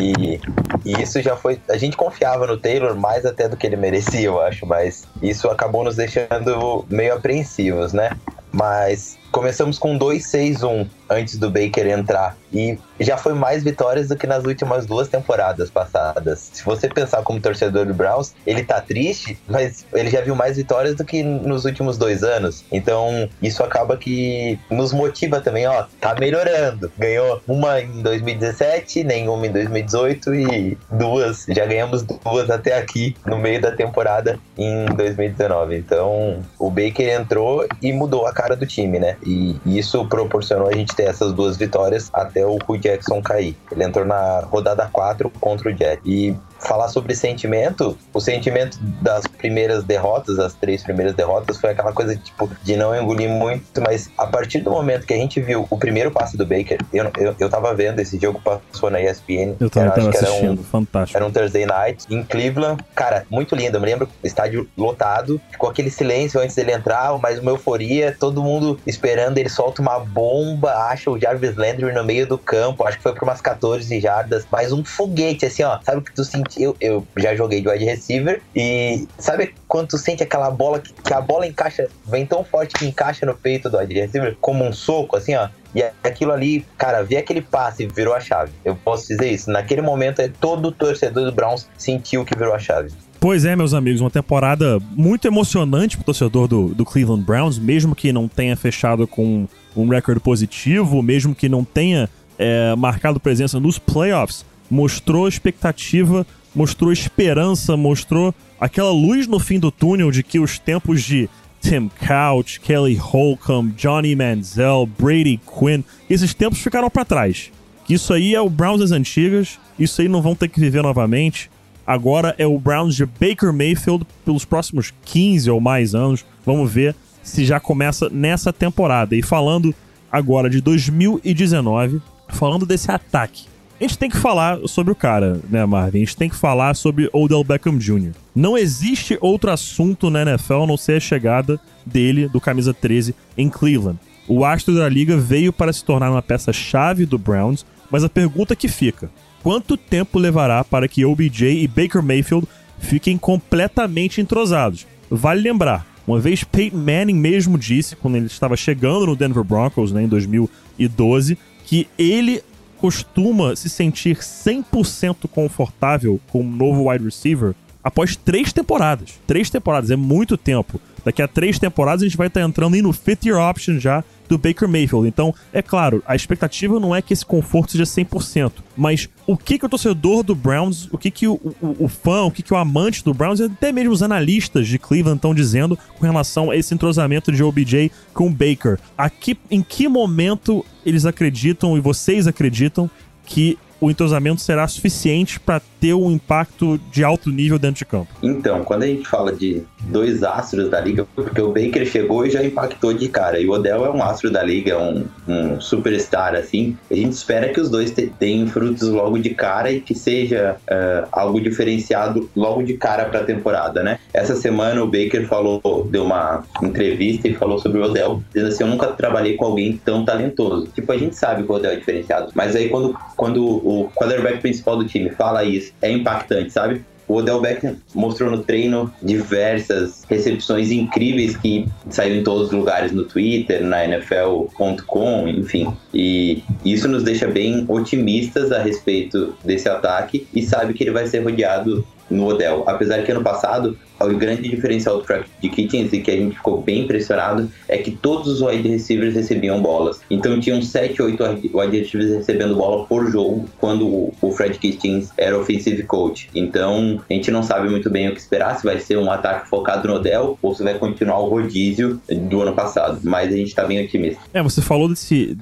e, 0.00 0.40
e 0.84 1.02
isso 1.02 1.22
já 1.22 1.36
foi. 1.36 1.60
A 1.70 1.76
gente 1.76 1.96
confiava 1.96 2.46
no 2.46 2.58
Taylor 2.58 2.96
mais 2.96 3.24
até 3.24 3.48
do 3.48 3.56
que 3.56 3.66
ele 3.66 3.76
merecia, 3.76 4.26
eu 4.26 4.40
acho, 4.40 4.66
mas 4.66 5.06
isso 5.22 5.48
acabou 5.48 5.84
nos 5.84 5.96
deixando 5.96 6.84
meio 6.90 7.14
apreensivos, 7.14 7.92
né? 7.92 8.10
Mas 8.52 9.16
começamos 9.30 9.78
com 9.78 9.98
2-6-1 9.98 10.88
antes 11.10 11.36
do 11.36 11.50
Baker 11.50 11.86
entrar. 11.86 12.36
E 12.52 12.78
já 13.00 13.16
foi 13.16 13.34
mais 13.34 13.62
vitórias 13.62 14.08
do 14.08 14.16
que 14.16 14.26
nas 14.26 14.44
últimas 14.44 14.86
duas 14.86 15.08
temporadas 15.08 15.70
passadas. 15.70 16.50
Se 16.52 16.64
você 16.64 16.88
pensar 16.88 17.22
como 17.22 17.40
torcedor 17.40 17.86
do 17.86 17.94
Browns, 17.94 18.34
ele 18.46 18.62
tá 18.62 18.80
triste, 18.80 19.38
mas 19.48 19.84
ele 19.92 20.10
já 20.10 20.20
viu 20.20 20.34
mais 20.34 20.56
vitórias 20.56 20.94
do 20.94 21.04
que 21.04 21.22
nos 21.22 21.64
últimos 21.64 21.98
dois 21.98 22.22
anos. 22.22 22.64
Então, 22.70 23.28
isso 23.42 23.62
acaba 23.62 23.96
que 23.96 24.58
nos 24.70 24.92
motiva 24.92 25.40
também, 25.40 25.66
ó, 25.66 25.84
tá 26.00 26.14
melhorando. 26.14 26.92
Ganhou 26.98 27.40
uma 27.46 27.80
em 27.80 28.02
2017, 28.02 29.04
nenhuma 29.04 29.46
em 29.46 29.52
2018 29.52 30.34
e 30.34 30.78
duas, 30.90 31.46
já 31.48 31.64
ganhamos 31.66 32.02
duas 32.02 32.50
até 32.50 32.76
aqui 32.76 33.16
no 33.26 33.38
meio 33.38 33.60
da 33.60 33.72
temporada 33.72 34.38
em 34.56 34.86
2019. 34.86 35.76
Então, 35.76 36.44
o 36.58 36.70
Baker 36.70 37.08
entrou 37.08 37.66
e 37.80 37.92
mudou 37.92 38.26
a 38.26 38.32
cara 38.32 38.56
do 38.56 38.66
time, 38.66 38.98
né? 38.98 39.16
E 39.24 39.58
isso 39.66 40.04
proporcionou 40.06 40.68
a 40.68 40.72
gente 40.72 40.94
ter 40.94 41.04
essas 41.04 41.32
duas 41.32 41.56
vitórias 41.56 42.10
até 42.12 42.44
o 42.46 42.56
Rui 42.56 42.78
Jackson 42.78 43.20
cair. 43.20 43.56
Ele 43.70 43.84
entrou 43.84 44.04
na 44.04 44.40
rodada 44.40 44.88
4 44.92 45.30
contra 45.40 45.70
o 45.70 45.76
Jet. 45.76 46.00
E 46.04 46.34
falar 46.60 46.88
sobre 46.88 47.14
sentimento, 47.14 47.96
o 48.12 48.20
sentimento 48.20 48.78
das 49.02 49.26
primeiras 49.26 49.84
derrotas, 49.84 50.38
as 50.38 50.54
três 50.54 50.82
primeiras 50.82 51.14
derrotas, 51.14 51.56
foi 51.58 51.70
aquela 51.70 51.92
coisa 51.92 52.14
tipo 52.16 52.50
de 52.62 52.76
não 52.76 52.94
engolir 52.94 53.28
muito, 53.28 53.80
mas 53.80 54.10
a 54.16 54.26
partir 54.26 54.60
do 54.60 54.70
momento 54.70 55.06
que 55.06 55.14
a 55.14 55.16
gente 55.16 55.40
viu 55.40 55.66
o 55.68 55.78
primeiro 55.78 56.10
passe 56.10 56.36
do 56.36 56.44
Baker, 56.44 56.78
eu, 56.92 57.10
eu, 57.18 57.34
eu 57.38 57.48
tava 57.48 57.74
vendo 57.74 58.00
esse 58.00 58.18
jogo, 58.18 58.40
passou 58.40 58.90
na 58.90 59.00
ESPN. 59.00 59.56
Eu 59.58 59.70
tava, 59.70 59.86
era, 59.86 60.08
assistindo, 60.08 60.42
era 60.42 60.52
um, 60.52 60.56
fantástico. 60.56 61.16
Era 61.16 61.26
um 61.26 61.30
Thursday 61.30 61.66
night 61.66 62.06
em 62.10 62.22
Cleveland. 62.22 62.82
Cara, 62.94 63.26
muito 63.30 63.54
lindo. 63.54 63.76
Eu 63.76 63.80
me 63.80 63.86
lembro, 63.86 64.08
estádio 64.22 64.68
lotado, 64.76 65.40
ficou 65.50 65.70
aquele 65.70 65.90
silêncio 65.90 66.40
antes 66.40 66.54
dele 66.54 66.72
entrar, 66.72 67.16
mas 67.18 67.38
uma 67.38 67.50
euforia, 67.50 68.14
todo 68.18 68.42
mundo 68.42 68.78
esperando, 68.86 69.38
ele 69.38 69.48
solta 69.48 69.80
uma 69.80 69.98
bomba, 69.98 70.72
acha 70.90 71.10
o 71.10 71.18
Jarvis 71.18 71.56
Landry 71.56 71.92
no 71.92 72.04
meio 72.04 72.26
do 72.26 72.38
campo, 72.38 72.86
acho 72.86 72.96
que 72.98 73.02
foi 73.02 73.14
por 73.14 73.24
umas 73.24 73.40
14 73.40 74.00
jardas, 74.00 74.46
mais 74.50 74.72
um 74.72 74.84
foguete, 74.84 75.46
assim, 75.46 75.62
ó, 75.62 75.78
sabe 75.82 75.98
o 75.98 76.02
que 76.02 76.12
tu 76.12 76.24
sentiu? 76.24 76.49
Eu, 76.58 76.76
eu 76.80 77.06
já 77.16 77.34
joguei 77.34 77.60
de 77.60 77.68
wide 77.68 77.84
receiver 77.84 78.40
e 78.54 79.06
sabe 79.18 79.54
quando 79.68 79.88
tu 79.88 79.98
sente 79.98 80.22
aquela 80.22 80.50
bola 80.50 80.80
que, 80.80 80.92
que, 80.92 81.12
a 81.12 81.20
bola 81.20 81.46
encaixa, 81.46 81.88
vem 82.06 82.24
tão 82.24 82.42
forte 82.42 82.74
que 82.74 82.86
encaixa 82.86 83.26
no 83.26 83.34
peito 83.34 83.68
do 83.68 83.78
wide 83.78 83.94
receiver, 83.94 84.36
como 84.40 84.64
um 84.64 84.72
soco, 84.72 85.16
assim, 85.16 85.34
ó. 85.34 85.48
E 85.74 85.82
aquilo 86.02 86.32
ali, 86.32 86.66
cara, 86.76 87.02
ver 87.02 87.18
aquele 87.18 87.40
passe 87.40 87.86
virou 87.86 88.14
a 88.14 88.20
chave. 88.20 88.50
Eu 88.64 88.74
posso 88.74 89.06
dizer 89.06 89.30
isso. 89.30 89.50
Naquele 89.50 89.80
momento, 89.80 90.20
todo 90.40 90.72
torcedor 90.72 91.24
do 91.24 91.32
Browns 91.32 91.68
sentiu 91.78 92.24
que 92.24 92.36
virou 92.36 92.52
a 92.52 92.58
chave. 92.58 92.90
Pois 93.20 93.44
é, 93.44 93.54
meus 93.54 93.74
amigos, 93.74 94.00
uma 94.00 94.10
temporada 94.10 94.78
muito 94.96 95.28
emocionante 95.28 95.96
pro 95.96 96.06
torcedor 96.06 96.48
do, 96.48 96.68
do 96.68 96.84
Cleveland 96.86 97.22
Browns, 97.22 97.58
mesmo 97.58 97.94
que 97.94 98.12
não 98.12 98.26
tenha 98.26 98.56
fechado 98.56 99.06
com 99.06 99.46
um 99.76 99.88
recorde 99.88 100.20
positivo, 100.20 101.02
mesmo 101.02 101.34
que 101.34 101.48
não 101.48 101.62
tenha 101.62 102.08
é, 102.38 102.74
marcado 102.74 103.20
presença 103.20 103.60
nos 103.60 103.78
playoffs, 103.78 104.44
mostrou 104.70 105.28
expectativa, 105.28 106.26
mostrou 106.54 106.92
esperança, 106.92 107.76
mostrou 107.76 108.34
aquela 108.60 108.90
luz 108.90 109.26
no 109.26 109.38
fim 109.38 109.58
do 109.58 109.70
túnel 109.70 110.10
de 110.10 110.22
que 110.22 110.38
os 110.38 110.58
tempos 110.58 111.02
de 111.02 111.28
Tim 111.60 111.90
Couch, 112.06 112.60
Kelly 112.60 112.94
Holcomb, 112.94 113.72
Johnny 113.76 114.16
Manziel, 114.16 114.88
Brady 114.98 115.38
Quinn, 115.38 115.82
esses 116.08 116.34
tempos 116.34 116.60
ficaram 116.60 116.90
para 116.90 117.04
trás. 117.04 117.50
Isso 117.88 118.12
aí 118.12 118.34
é 118.34 118.40
o 118.40 118.48
Browns 118.48 118.80
das 118.80 118.92
antigas, 118.92 119.58
isso 119.78 120.00
aí 120.00 120.08
não 120.08 120.22
vão 120.22 120.34
ter 120.34 120.48
que 120.48 120.60
viver 120.60 120.82
novamente. 120.82 121.50
Agora 121.86 122.34
é 122.38 122.46
o 122.46 122.58
Browns 122.58 122.94
de 122.94 123.04
Baker 123.04 123.52
Mayfield 123.52 124.06
pelos 124.24 124.44
próximos 124.44 124.92
15 125.04 125.50
ou 125.50 125.60
mais 125.60 125.94
anos. 125.94 126.24
Vamos 126.46 126.72
ver 126.72 126.94
se 127.22 127.44
já 127.44 127.58
começa 127.58 128.08
nessa 128.08 128.52
temporada. 128.52 129.16
E 129.16 129.22
falando 129.22 129.74
agora 130.10 130.48
de 130.48 130.60
2019, 130.60 132.00
falando 132.28 132.64
desse 132.64 132.90
ataque. 132.90 133.49
A 133.80 133.84
gente 133.84 133.96
tem 133.96 134.10
que 134.10 134.18
falar 134.18 134.58
sobre 134.66 134.92
o 134.92 134.94
cara, 134.94 135.40
né, 135.48 135.64
Marvin? 135.64 136.02
A 136.02 136.04
gente 136.04 136.16
tem 136.16 136.28
que 136.28 136.36
falar 136.36 136.74
sobre 136.74 137.08
Odell 137.14 137.42
Beckham 137.42 137.78
Jr. 137.78 138.12
Não 138.34 138.58
existe 138.58 139.16
outro 139.22 139.50
assunto 139.50 140.10
na 140.10 140.20
NFL 140.20 140.64
a 140.64 140.66
não 140.66 140.76
ser 140.76 140.98
a 140.98 141.00
chegada 141.00 141.58
dele, 141.86 142.28
do 142.28 142.38
camisa 142.38 142.74
13, 142.74 143.14
em 143.38 143.48
Cleveland. 143.48 143.98
O 144.28 144.44
astro 144.44 144.74
da 144.74 144.86
liga 144.86 145.16
veio 145.16 145.50
para 145.50 145.72
se 145.72 145.82
tornar 145.82 146.10
uma 146.10 146.20
peça-chave 146.20 147.06
do 147.06 147.16
Browns, 147.16 147.64
mas 147.90 148.04
a 148.04 148.08
pergunta 148.10 148.54
que 148.54 148.68
fica: 148.68 149.10
quanto 149.42 149.78
tempo 149.78 150.18
levará 150.18 150.62
para 150.62 150.86
que 150.86 151.06
OBJ 151.06 151.62
e 151.62 151.66
Baker 151.66 152.02
Mayfield 152.02 152.46
fiquem 152.78 153.16
completamente 153.16 154.20
entrosados? 154.20 154.86
Vale 155.10 155.40
lembrar, 155.40 155.86
uma 156.06 156.20
vez 156.20 156.44
Peyton 156.44 156.76
Manning 156.76 157.14
mesmo 157.14 157.56
disse, 157.56 157.96
quando 157.96 158.16
ele 158.16 158.26
estava 158.26 158.58
chegando 158.58 159.06
no 159.06 159.16
Denver 159.16 159.42
Broncos 159.42 159.90
né, 159.90 160.02
em 160.02 160.08
2012, 160.08 161.38
que 161.64 161.88
ele 161.98 162.42
costuma 162.80 163.54
se 163.54 163.68
sentir 163.68 164.16
100% 164.16 165.28
confortável 165.30 166.18
com 166.30 166.40
um 166.40 166.50
novo 166.50 166.90
wide 166.90 167.04
receiver 167.04 167.54
após 167.84 168.16
três 168.16 168.52
temporadas. 168.52 169.20
Três 169.26 169.50
temporadas, 169.50 169.90
é 169.90 169.96
muito 169.96 170.36
tempo. 170.36 170.80
Daqui 171.04 171.20
a 171.20 171.28
três 171.28 171.58
temporadas 171.58 172.02
a 172.02 172.06
gente 172.06 172.16
vai 172.16 172.28
estar 172.28 172.40
entrando 172.40 172.74
aí 172.74 172.82
no 172.82 172.92
fifth 172.92 173.26
year 173.26 173.38
option 173.38 173.78
já 173.78 174.02
do 174.30 174.38
Baker 174.38 174.68
Mayfield. 174.68 175.08
Então, 175.08 175.34
é 175.52 175.60
claro, 175.60 176.02
a 176.06 176.14
expectativa 176.14 176.78
não 176.78 176.94
é 176.94 177.02
que 177.02 177.12
esse 177.12 177.26
conforto 177.26 177.72
seja 177.72 177.84
100%, 177.84 178.52
mas 178.76 179.08
o 179.26 179.36
que 179.36 179.58
que 179.58 179.66
o 179.66 179.68
torcedor 179.68 180.22
do 180.22 180.34
Browns, 180.36 180.88
o 180.92 180.96
que 180.96 181.10
que 181.10 181.26
o, 181.26 181.34
o, 181.60 181.84
o 181.84 181.88
fã, 181.88 182.22
o 182.22 182.30
que 182.30 182.42
que 182.42 182.54
o 182.54 182.56
amante 182.56 183.04
do 183.04 183.12
Browns, 183.12 183.40
e 183.40 183.44
até 183.44 183.72
mesmo 183.72 183.92
os 183.92 184.02
analistas 184.02 184.68
de 184.68 184.78
Cleveland 184.78 185.18
estão 185.18 185.34
dizendo 185.34 185.76
com 185.98 186.06
relação 186.06 186.50
a 186.50 186.56
esse 186.56 186.72
entrosamento 186.72 187.32
de 187.32 187.42
OBJ 187.42 187.90
com 188.14 188.28
o 188.28 188.30
Baker. 188.30 188.78
Aqui, 188.96 189.36
em 189.50 189.62
que 189.62 189.88
momento 189.88 190.64
eles 190.86 191.04
acreditam 191.04 191.76
e 191.76 191.80
vocês 191.80 192.28
acreditam 192.28 192.88
que 193.26 193.58
o 193.80 193.90
entrosamento 193.90 194.40
será 194.40 194.68
suficiente 194.68 195.40
para 195.40 195.60
ter 195.80 195.94
um 195.94 196.10
impacto 196.10 196.78
de 196.92 197.02
alto 197.02 197.30
nível 197.30 197.58
dentro 197.58 197.78
de 197.78 197.84
campo? 197.86 198.08
Então, 198.22 198.62
quando 198.62 198.82
a 198.82 198.86
gente 198.86 199.08
fala 199.08 199.32
de 199.32 199.62
dois 199.84 200.22
astros 200.22 200.68
da 200.68 200.80
liga, 200.80 201.06
porque 201.14 201.40
o 201.40 201.48
Baker 201.48 201.86
chegou 201.86 202.26
e 202.26 202.30
já 202.30 202.44
impactou 202.44 202.92
de 202.92 203.08
cara, 203.08 203.40
e 203.40 203.48
o 203.48 203.52
Odell 203.52 203.86
é 203.86 203.90
um 203.90 204.02
astro 204.02 204.30
da 204.30 204.42
liga, 204.42 204.78
um, 204.78 205.06
um 205.26 205.60
superstar, 205.60 206.34
assim, 206.34 206.76
a 206.90 206.94
gente 206.94 207.12
espera 207.12 207.48
que 207.48 207.60
os 207.60 207.70
dois 207.70 207.94
tenham 208.18 208.46
frutos 208.48 208.88
logo 208.88 209.18
de 209.18 209.30
cara 209.30 209.72
e 209.72 209.80
que 209.80 209.94
seja 209.94 210.56
uh, 210.62 211.08
algo 211.10 211.40
diferenciado 211.40 212.28
logo 212.36 212.62
de 212.62 212.74
cara 212.74 213.06
para 213.06 213.20
a 213.20 213.24
temporada, 213.24 213.82
né? 213.82 213.98
Essa 214.12 214.36
semana 214.36 214.82
o 214.82 214.86
Baker 214.86 215.26
falou, 215.26 215.88
deu 215.90 216.04
uma 216.04 216.44
entrevista 216.62 217.28
e 217.28 217.34
falou 217.34 217.58
sobre 217.58 217.78
o 217.78 217.84
Odell, 217.84 218.22
dizendo 218.34 218.48
assim, 218.48 218.64
eu 218.64 218.68
nunca 218.68 218.88
trabalhei 218.88 219.36
com 219.36 219.46
alguém 219.46 219.80
tão 219.82 220.04
talentoso. 220.04 220.68
Tipo, 220.74 220.92
a 220.92 220.98
gente 220.98 221.16
sabe 221.16 221.42
que 221.42 221.50
o 221.50 221.54
Odell 221.54 221.72
é 221.72 221.76
diferenciado, 221.76 222.32
mas 222.34 222.54
aí 222.54 222.68
quando, 222.68 222.94
quando 223.16 223.69
o 223.70 223.88
quarterback 223.90 224.40
principal 224.40 224.76
do 224.76 224.84
time 224.84 225.10
fala 225.10 225.44
isso, 225.44 225.72
é 225.80 225.90
impactante, 225.90 226.52
sabe? 226.52 226.84
O 227.06 227.16
Odell 227.16 227.40
Beckham 227.40 227.76
mostrou 227.92 228.30
no 228.30 228.38
treino 228.44 228.92
diversas 229.02 230.04
recepções 230.08 230.70
incríveis 230.70 231.36
que 231.36 231.66
saíram 231.88 232.16
em 232.16 232.22
todos 232.22 232.46
os 232.46 232.52
lugares 232.52 232.92
no 232.92 233.04
Twitter, 233.04 233.64
na 233.64 233.84
NFL.com, 233.84 235.26
enfim. 235.26 235.76
E 235.92 236.44
isso 236.64 236.86
nos 236.86 237.02
deixa 237.02 237.26
bem 237.26 237.64
otimistas 237.68 238.52
a 238.52 238.62
respeito 238.62 239.34
desse 239.44 239.68
ataque 239.68 240.28
e 240.32 240.40
sabe 240.40 240.72
que 240.72 240.84
ele 240.84 240.92
vai 240.92 241.08
ser 241.08 241.18
rodeado 241.24 241.84
no 242.08 242.26
Odell. 242.26 242.62
Apesar 242.68 243.02
que 243.02 243.10
ano 243.10 243.24
passado 243.24 243.76
o 244.00 244.16
grande 244.16 244.48
diferencial 244.48 244.98
do 244.98 245.04
Frank 245.04 245.26
de 245.40 245.48
Kitchens 245.48 245.92
e 245.92 246.00
que 246.00 246.10
a 246.10 246.16
gente 246.16 246.36
ficou 246.36 246.60
bem 246.60 246.82
impressionado 246.82 247.50
é 247.68 247.78
que 247.78 247.90
todos 247.90 248.28
os 248.28 248.40
wide 248.40 248.68
receivers 248.68 249.14
recebiam 249.14 249.60
bolas. 249.60 250.00
Então 250.10 250.40
tinham 250.40 250.62
7, 250.62 251.00
8 251.00 251.22
wide 251.54 251.78
receivers 251.78 252.16
recebendo 252.16 252.54
bola 252.54 252.86
por 252.86 253.10
jogo 253.10 253.48
quando 253.58 254.12
o 254.20 254.32
Fred 254.32 254.58
Kitchens 254.58 255.10
era 255.16 255.38
offensive 255.38 255.82
coach. 255.84 256.28
Então 256.34 257.00
a 257.08 257.12
gente 257.12 257.30
não 257.30 257.42
sabe 257.42 257.68
muito 257.68 257.90
bem 257.90 258.08
o 258.08 258.14
que 258.14 258.20
esperar, 258.20 258.56
se 258.56 258.64
vai 258.64 258.78
ser 258.78 258.98
um 258.98 259.10
ataque 259.10 259.48
focado 259.48 259.88
no 259.88 259.94
Odell 259.94 260.38
ou 260.40 260.54
se 260.54 260.62
vai 260.62 260.74
continuar 260.74 261.18
o 261.18 261.28
rodízio 261.28 262.00
do 262.08 262.42
ano 262.42 262.52
passado. 262.52 263.00
Mas 263.02 263.32
a 263.32 263.36
gente 263.36 263.54
tá 263.54 263.64
bem 263.64 263.84
otimista. 263.84 264.20
É, 264.32 264.42
você 264.42 264.62
falou 264.62 264.88
desse, 264.88 265.36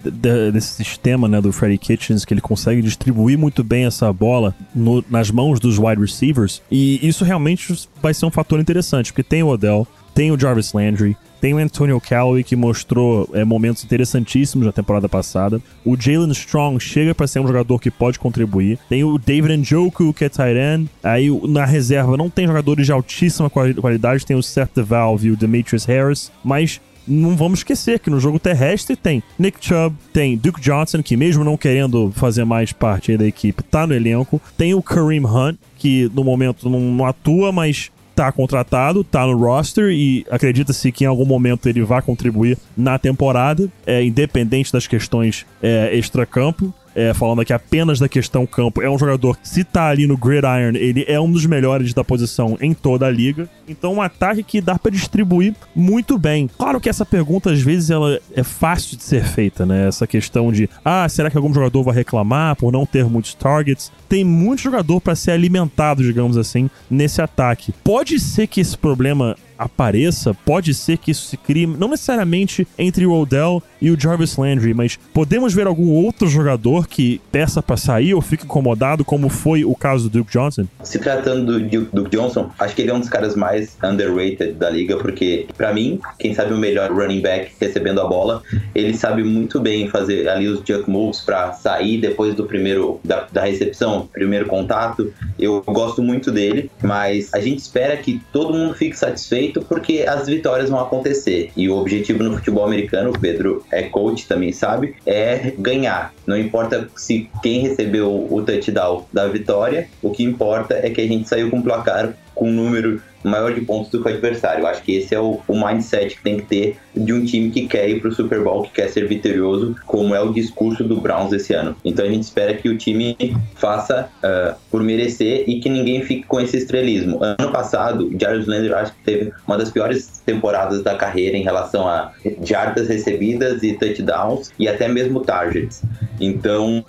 desse 0.53 0.75
sistema 0.75 1.29
né, 1.29 1.41
do 1.41 1.53
Freddy 1.53 1.79
Kitchens, 1.79 2.25
que 2.25 2.35
ele 2.35 2.41
consegue 2.41 2.83
distribuir 2.83 3.39
muito 3.39 3.63
bem 3.63 3.85
essa 3.85 4.13
bola 4.13 4.55
no, 4.75 5.05
nas 5.09 5.31
mãos 5.31 5.61
dos 5.61 5.79
wide 5.79 6.01
receivers. 6.01 6.63
E 6.71 7.07
isso 7.07 7.25
realmente 7.25 7.73
vai 8.01 8.15
ser 8.15 8.27
um 8.27 8.31
fator 8.31 8.61
interessante, 8.61 9.13
porque 9.13 9.23
tem 9.23 9.43
o 9.43 9.49
Odell, 9.49 9.87
tem 10.15 10.33
o 10.33 10.39
Jarvis 10.39 10.73
Landry, 10.73 11.17
tem 11.41 11.55
o 11.55 11.59
Antonio 11.59 12.01
Callaway, 12.01 12.43
que 12.43 12.57
mostrou 12.57 13.29
é, 13.33 13.45
momentos 13.45 13.85
interessantíssimos 13.85 14.67
na 14.67 14.73
temporada 14.73 15.09
passada. 15.09 15.63
O 15.85 15.97
Jalen 15.97 16.33
Strong 16.33 16.81
chega 16.81 17.15
para 17.15 17.27
ser 17.27 17.41
um 17.41 17.47
jogador 17.47 17.79
que 17.79 17.91
pode 17.91 18.19
contribuir. 18.19 18.79
Tem 18.89 19.05
o 19.05 19.19
David 19.19 19.57
Njoku, 19.59 20.13
que 20.13 20.25
é 20.25 20.31
end. 20.75 20.91
Aí 21.03 21.31
na 21.47 21.65
reserva 21.65 22.17
não 22.17 22.29
tem 22.29 22.47
jogadores 22.47 22.87
de 22.87 22.93
altíssima 22.93 23.49
qualidade. 23.49 24.27
Tem 24.27 24.37
o 24.37 24.43
Seth 24.43 24.71
DeValve 24.75 25.29
e 25.29 25.31
o 25.31 25.37
Demetrius 25.37 25.85
Harris. 25.85 26.33
Mas 26.43 26.81
não 27.09 27.37
vamos 27.37 27.61
esquecer 27.61 27.99
que 27.99 28.11
no 28.11 28.21
jogo 28.21 28.39
terrestre 28.39 28.95
tem 28.95 29.23
Nick 29.39 29.65
Chubb, 29.65 29.97
tem 30.13 30.37
Duke 30.37 30.61
Johnson, 30.61 31.03
que 31.03 31.17
mesmo 31.17 31.43
não 31.43 31.57
querendo 31.57 32.13
fazer 32.15 32.45
mais 32.45 32.73
parte 32.73 33.17
da 33.17 33.27
equipe, 33.27 33.63
tá 33.63 33.87
no 33.87 33.95
elenco. 33.95 34.41
Tem 34.57 34.75
o 34.75 34.83
Kareem 34.83 35.25
Hunt, 35.25 35.57
que 35.77 36.11
no 36.15 36.23
momento 36.23 36.69
não, 36.69 36.81
não 36.81 37.07
atua, 37.07 37.51
mas 37.51 37.91
tá 38.15 38.33
contratado, 38.33 39.05
tá 39.05 39.25
no 39.25 39.37
roster 39.39 39.93
e 39.93 40.27
acredita-se 40.29 40.91
que 40.91 41.05
em 41.05 41.07
algum 41.07 41.25
momento 41.25 41.69
ele 41.69 41.83
vai 41.83 42.03
contribuir 42.03 42.59
na 42.77 42.99
temporada, 42.99 43.71
é, 43.87 44.03
independente 44.03 44.73
das 44.73 44.89
questões 44.89 45.47
é, 45.63 45.97
extra-campo 45.97 46.75
é, 46.99 47.15
falando 47.15 47.41
aqui 47.43 47.53
apenas 47.53 48.01
da 48.01 48.09
questão 48.09 48.45
campo, 48.45 48.83
é 48.83 48.91
um 48.91 48.99
jogador 48.99 49.39
que, 49.39 49.49
se 49.49 49.63
tá 49.63 49.87
ali 49.87 50.05
no 50.05 50.17
gridiron, 50.17 50.75
ele 50.75 51.05
é 51.07 51.21
um 51.21 51.31
dos 51.31 51.47
melhores 51.47 51.95
da 51.95 52.03
posição 52.03 52.59
em 52.61 52.75
toda 52.75 53.07
a 53.07 53.11
liga. 53.11 53.49
Então, 53.69 53.95
um 53.95 54.03
ataque 54.03 54.43
que 54.43 54.61
dá 54.61 54.77
para 54.77 54.91
distribuir 54.91 55.55
muito 55.77 56.19
bem. 56.19 56.51
Claro 56.59 56.81
que 56.81 56.89
essa 56.89 57.07
pergunta, 57.07 57.53
às 57.53 57.61
vezes, 57.61 57.91
ela 57.91 58.19
é 58.35 58.43
fácil 58.43 58.97
de 58.97 59.05
ser 59.05 59.25
feita, 59.25 59.65
né? 59.65 59.87
Essa 59.87 60.09
questão 60.09 60.51
de, 60.51 60.69
ah, 60.85 61.09
será 61.09 61.31
que 61.31 61.37
algum 61.37 61.55
jogador 61.55 61.85
vai 61.85 61.95
reclamar 61.95 62.57
por 62.57 62.73
não 62.73 62.85
ter 62.85 63.05
muitos 63.05 63.33
targets? 63.33 63.93
Tem 64.09 64.25
muito 64.25 64.63
jogador 64.63 65.01
para 65.01 65.15
ser 65.15 65.31
alimentado, 65.31 66.03
digamos 66.03 66.37
assim, 66.37 66.69
nesse 66.91 67.23
ataque. 67.23 67.73
Pode 67.85 68.19
ser 68.19 68.49
que 68.49 68.61
esse 68.61 68.77
problema 68.77 69.37
apareça, 69.59 70.33
pode 70.33 70.73
ser 70.73 70.99
que 70.99 71.11
isso 71.11 71.27
se 71.27 71.37
crie, 71.37 71.67
não 71.67 71.89
necessariamente 71.89 72.67
entre 72.79 73.05
o 73.05 73.13
Odell 73.13 73.63
e 73.81 73.91
o 73.91 74.01
Jarvis 74.01 74.37
Landry, 74.37 74.73
mas 74.73 74.99
podemos 75.13 75.53
ver 75.53 75.67
algum 75.67 75.91
outro 75.91 76.29
jogador 76.29 76.87
que 76.87 77.21
peça 77.33 77.63
para 77.63 77.77
sair 77.77 78.15
ou 78.15 78.21
fique 78.21 78.45
incomodado, 78.45 79.05
como 79.05 79.29
foi 79.29 79.65
o 79.65 79.75
caso 79.75 80.09
do 80.09 80.19
Duke 80.19 80.33
Johnson? 80.33 80.67
Se 80.83 80.99
tratando 80.99 81.59
do 81.59 81.85
Duke 81.93 82.17
Johnson, 82.17 82.51
acho 82.59 82.75
que 82.75 82.83
ele 82.83 82.91
é 82.91 82.95
um 82.95 83.01
dos 83.01 83.09
caras 83.09 83.35
mais 83.35 83.77
underrated 83.83 84.53
da 84.53 84.71
liga, 84.71 84.97
porque 84.97 85.47
para 85.57 85.73
mim, 85.73 86.01
quem 86.19 86.35
sabe 86.35 86.53
o 86.53 86.59
melhor 86.59 86.93
running 86.93 87.21
back 87.21 87.53
recebendo 87.61 88.01
a 88.01 88.07
bola, 88.07 88.43
ele 88.75 88.95
sabe 88.95 89.25
muito 89.25 89.61
bem 89.61 89.89
fazer 89.89 90.29
ali 90.29 90.47
os 90.47 90.63
jump 90.67 90.89
moves 90.89 91.21
para 91.21 91.53
sair 91.53 91.99
depois 91.99 92.35
do 92.35 92.45
primeiro 92.45 93.01
da, 93.05 93.27
da 93.33 93.45
recepção, 93.45 94.09
primeiro 94.13 94.47
contato. 94.47 95.13
Eu 95.39 95.63
gosto 95.67 96.03
muito 96.03 96.31
dele, 96.31 96.71
mas 96.83 97.33
a 97.35 97.41
gente 97.41 97.59
espera 97.59 97.97
que 97.97 98.21
todo 98.33 98.55
mundo 98.55 98.75
fique 98.75 98.97
satisfeito 98.97 99.48
feito 99.49 99.63
porque 99.63 100.05
as 100.07 100.27
vitórias 100.27 100.69
vão 100.69 100.79
acontecer. 100.79 101.51
E 101.57 101.69
o 101.69 101.77
objetivo 101.77 102.23
no 102.23 102.37
futebol 102.37 102.65
americano, 102.65 103.11
o 103.11 103.19
Pedro 103.19 103.65
é 103.71 103.83
coach, 103.83 104.27
também 104.27 104.53
sabe, 104.53 104.95
é 105.07 105.53
ganhar. 105.59 106.13
Não 106.27 106.37
importa 106.37 106.89
se 106.97 107.29
quem 107.43 107.61
recebeu 107.61 108.27
o 108.31 108.43
touchdown 108.43 109.07
da 109.13 109.27
vitória, 109.27 109.89
o 110.03 110.11
que 110.11 110.23
importa 110.23 110.75
é 110.75 110.91
que 110.91 111.01
a 111.01 111.07
gente 111.07 111.29
saiu 111.29 111.51
com 111.51 111.59
um 111.59 111.63
placar 111.63 112.15
com 112.39 112.49
um 112.49 112.53
número 112.53 113.03
maior 113.25 113.53
de 113.53 113.61
pontos 113.63 113.91
do 113.91 114.01
que 114.01 114.09
o 114.09 114.13
adversário. 114.13 114.65
Acho 114.65 114.81
que 114.83 114.97
esse 114.97 115.15
é 115.15 115.21
o, 115.21 115.41
o 115.47 115.67
mindset 115.67 116.17
que 116.17 116.23
tem 116.23 116.37
que 116.37 116.47
ter 116.47 116.77
de 116.95 117.13
um 117.13 117.25
time 117.25 117.51
que 117.51 117.67
quer 117.67 117.89
ir 117.89 118.01
pro 118.01 118.13
Super 118.13 118.41
Bowl, 118.43 118.63
que 118.63 118.71
quer 118.73 118.89
ser 118.89 119.09
vitorioso, 119.09 119.75
como 119.87 120.15
é 120.15 120.21
o 120.21 120.33
discurso 120.33 120.85
do 120.85 121.01
Browns 121.01 121.33
esse 121.33 121.53
ano. 121.53 121.77
Então 121.85 122.05
a 122.05 122.09
gente 122.09 122.23
espera 122.23 122.55
que 122.55 122.69
o 122.69 122.79
time 122.79 123.17
faça 123.57 124.09
uh, 124.23 124.55
por 124.71 124.83
merecer 124.83 125.45
e 125.49 125.59
que 125.59 125.69
ninguém 125.69 126.03
fique 126.03 126.25
com 126.27 126.41
esse 126.41 126.57
estrelismo. 126.57 127.19
Ano 127.23 127.51
passado, 127.51 128.07
o 128.07 128.21
Jarvis 128.21 128.47
Landry 128.47 128.73
acho 128.73 128.93
que 128.95 129.03
teve 129.05 129.33
uma 129.47 129.59
das 129.59 129.71
piores 129.71 130.23
temporadas 130.25 130.83
da 130.83 130.95
carreira 130.95 131.37
em 131.37 131.43
relação 131.43 131.89
a 131.89 132.13
jardas 132.43 132.89
recebidas 132.89 133.65
e 133.65 133.73
touchdowns 133.75 134.53
e 134.59 134.69
até 134.69 134.87
mesmo 134.87 135.21
targets. 135.21 135.83
Então, 136.21 136.85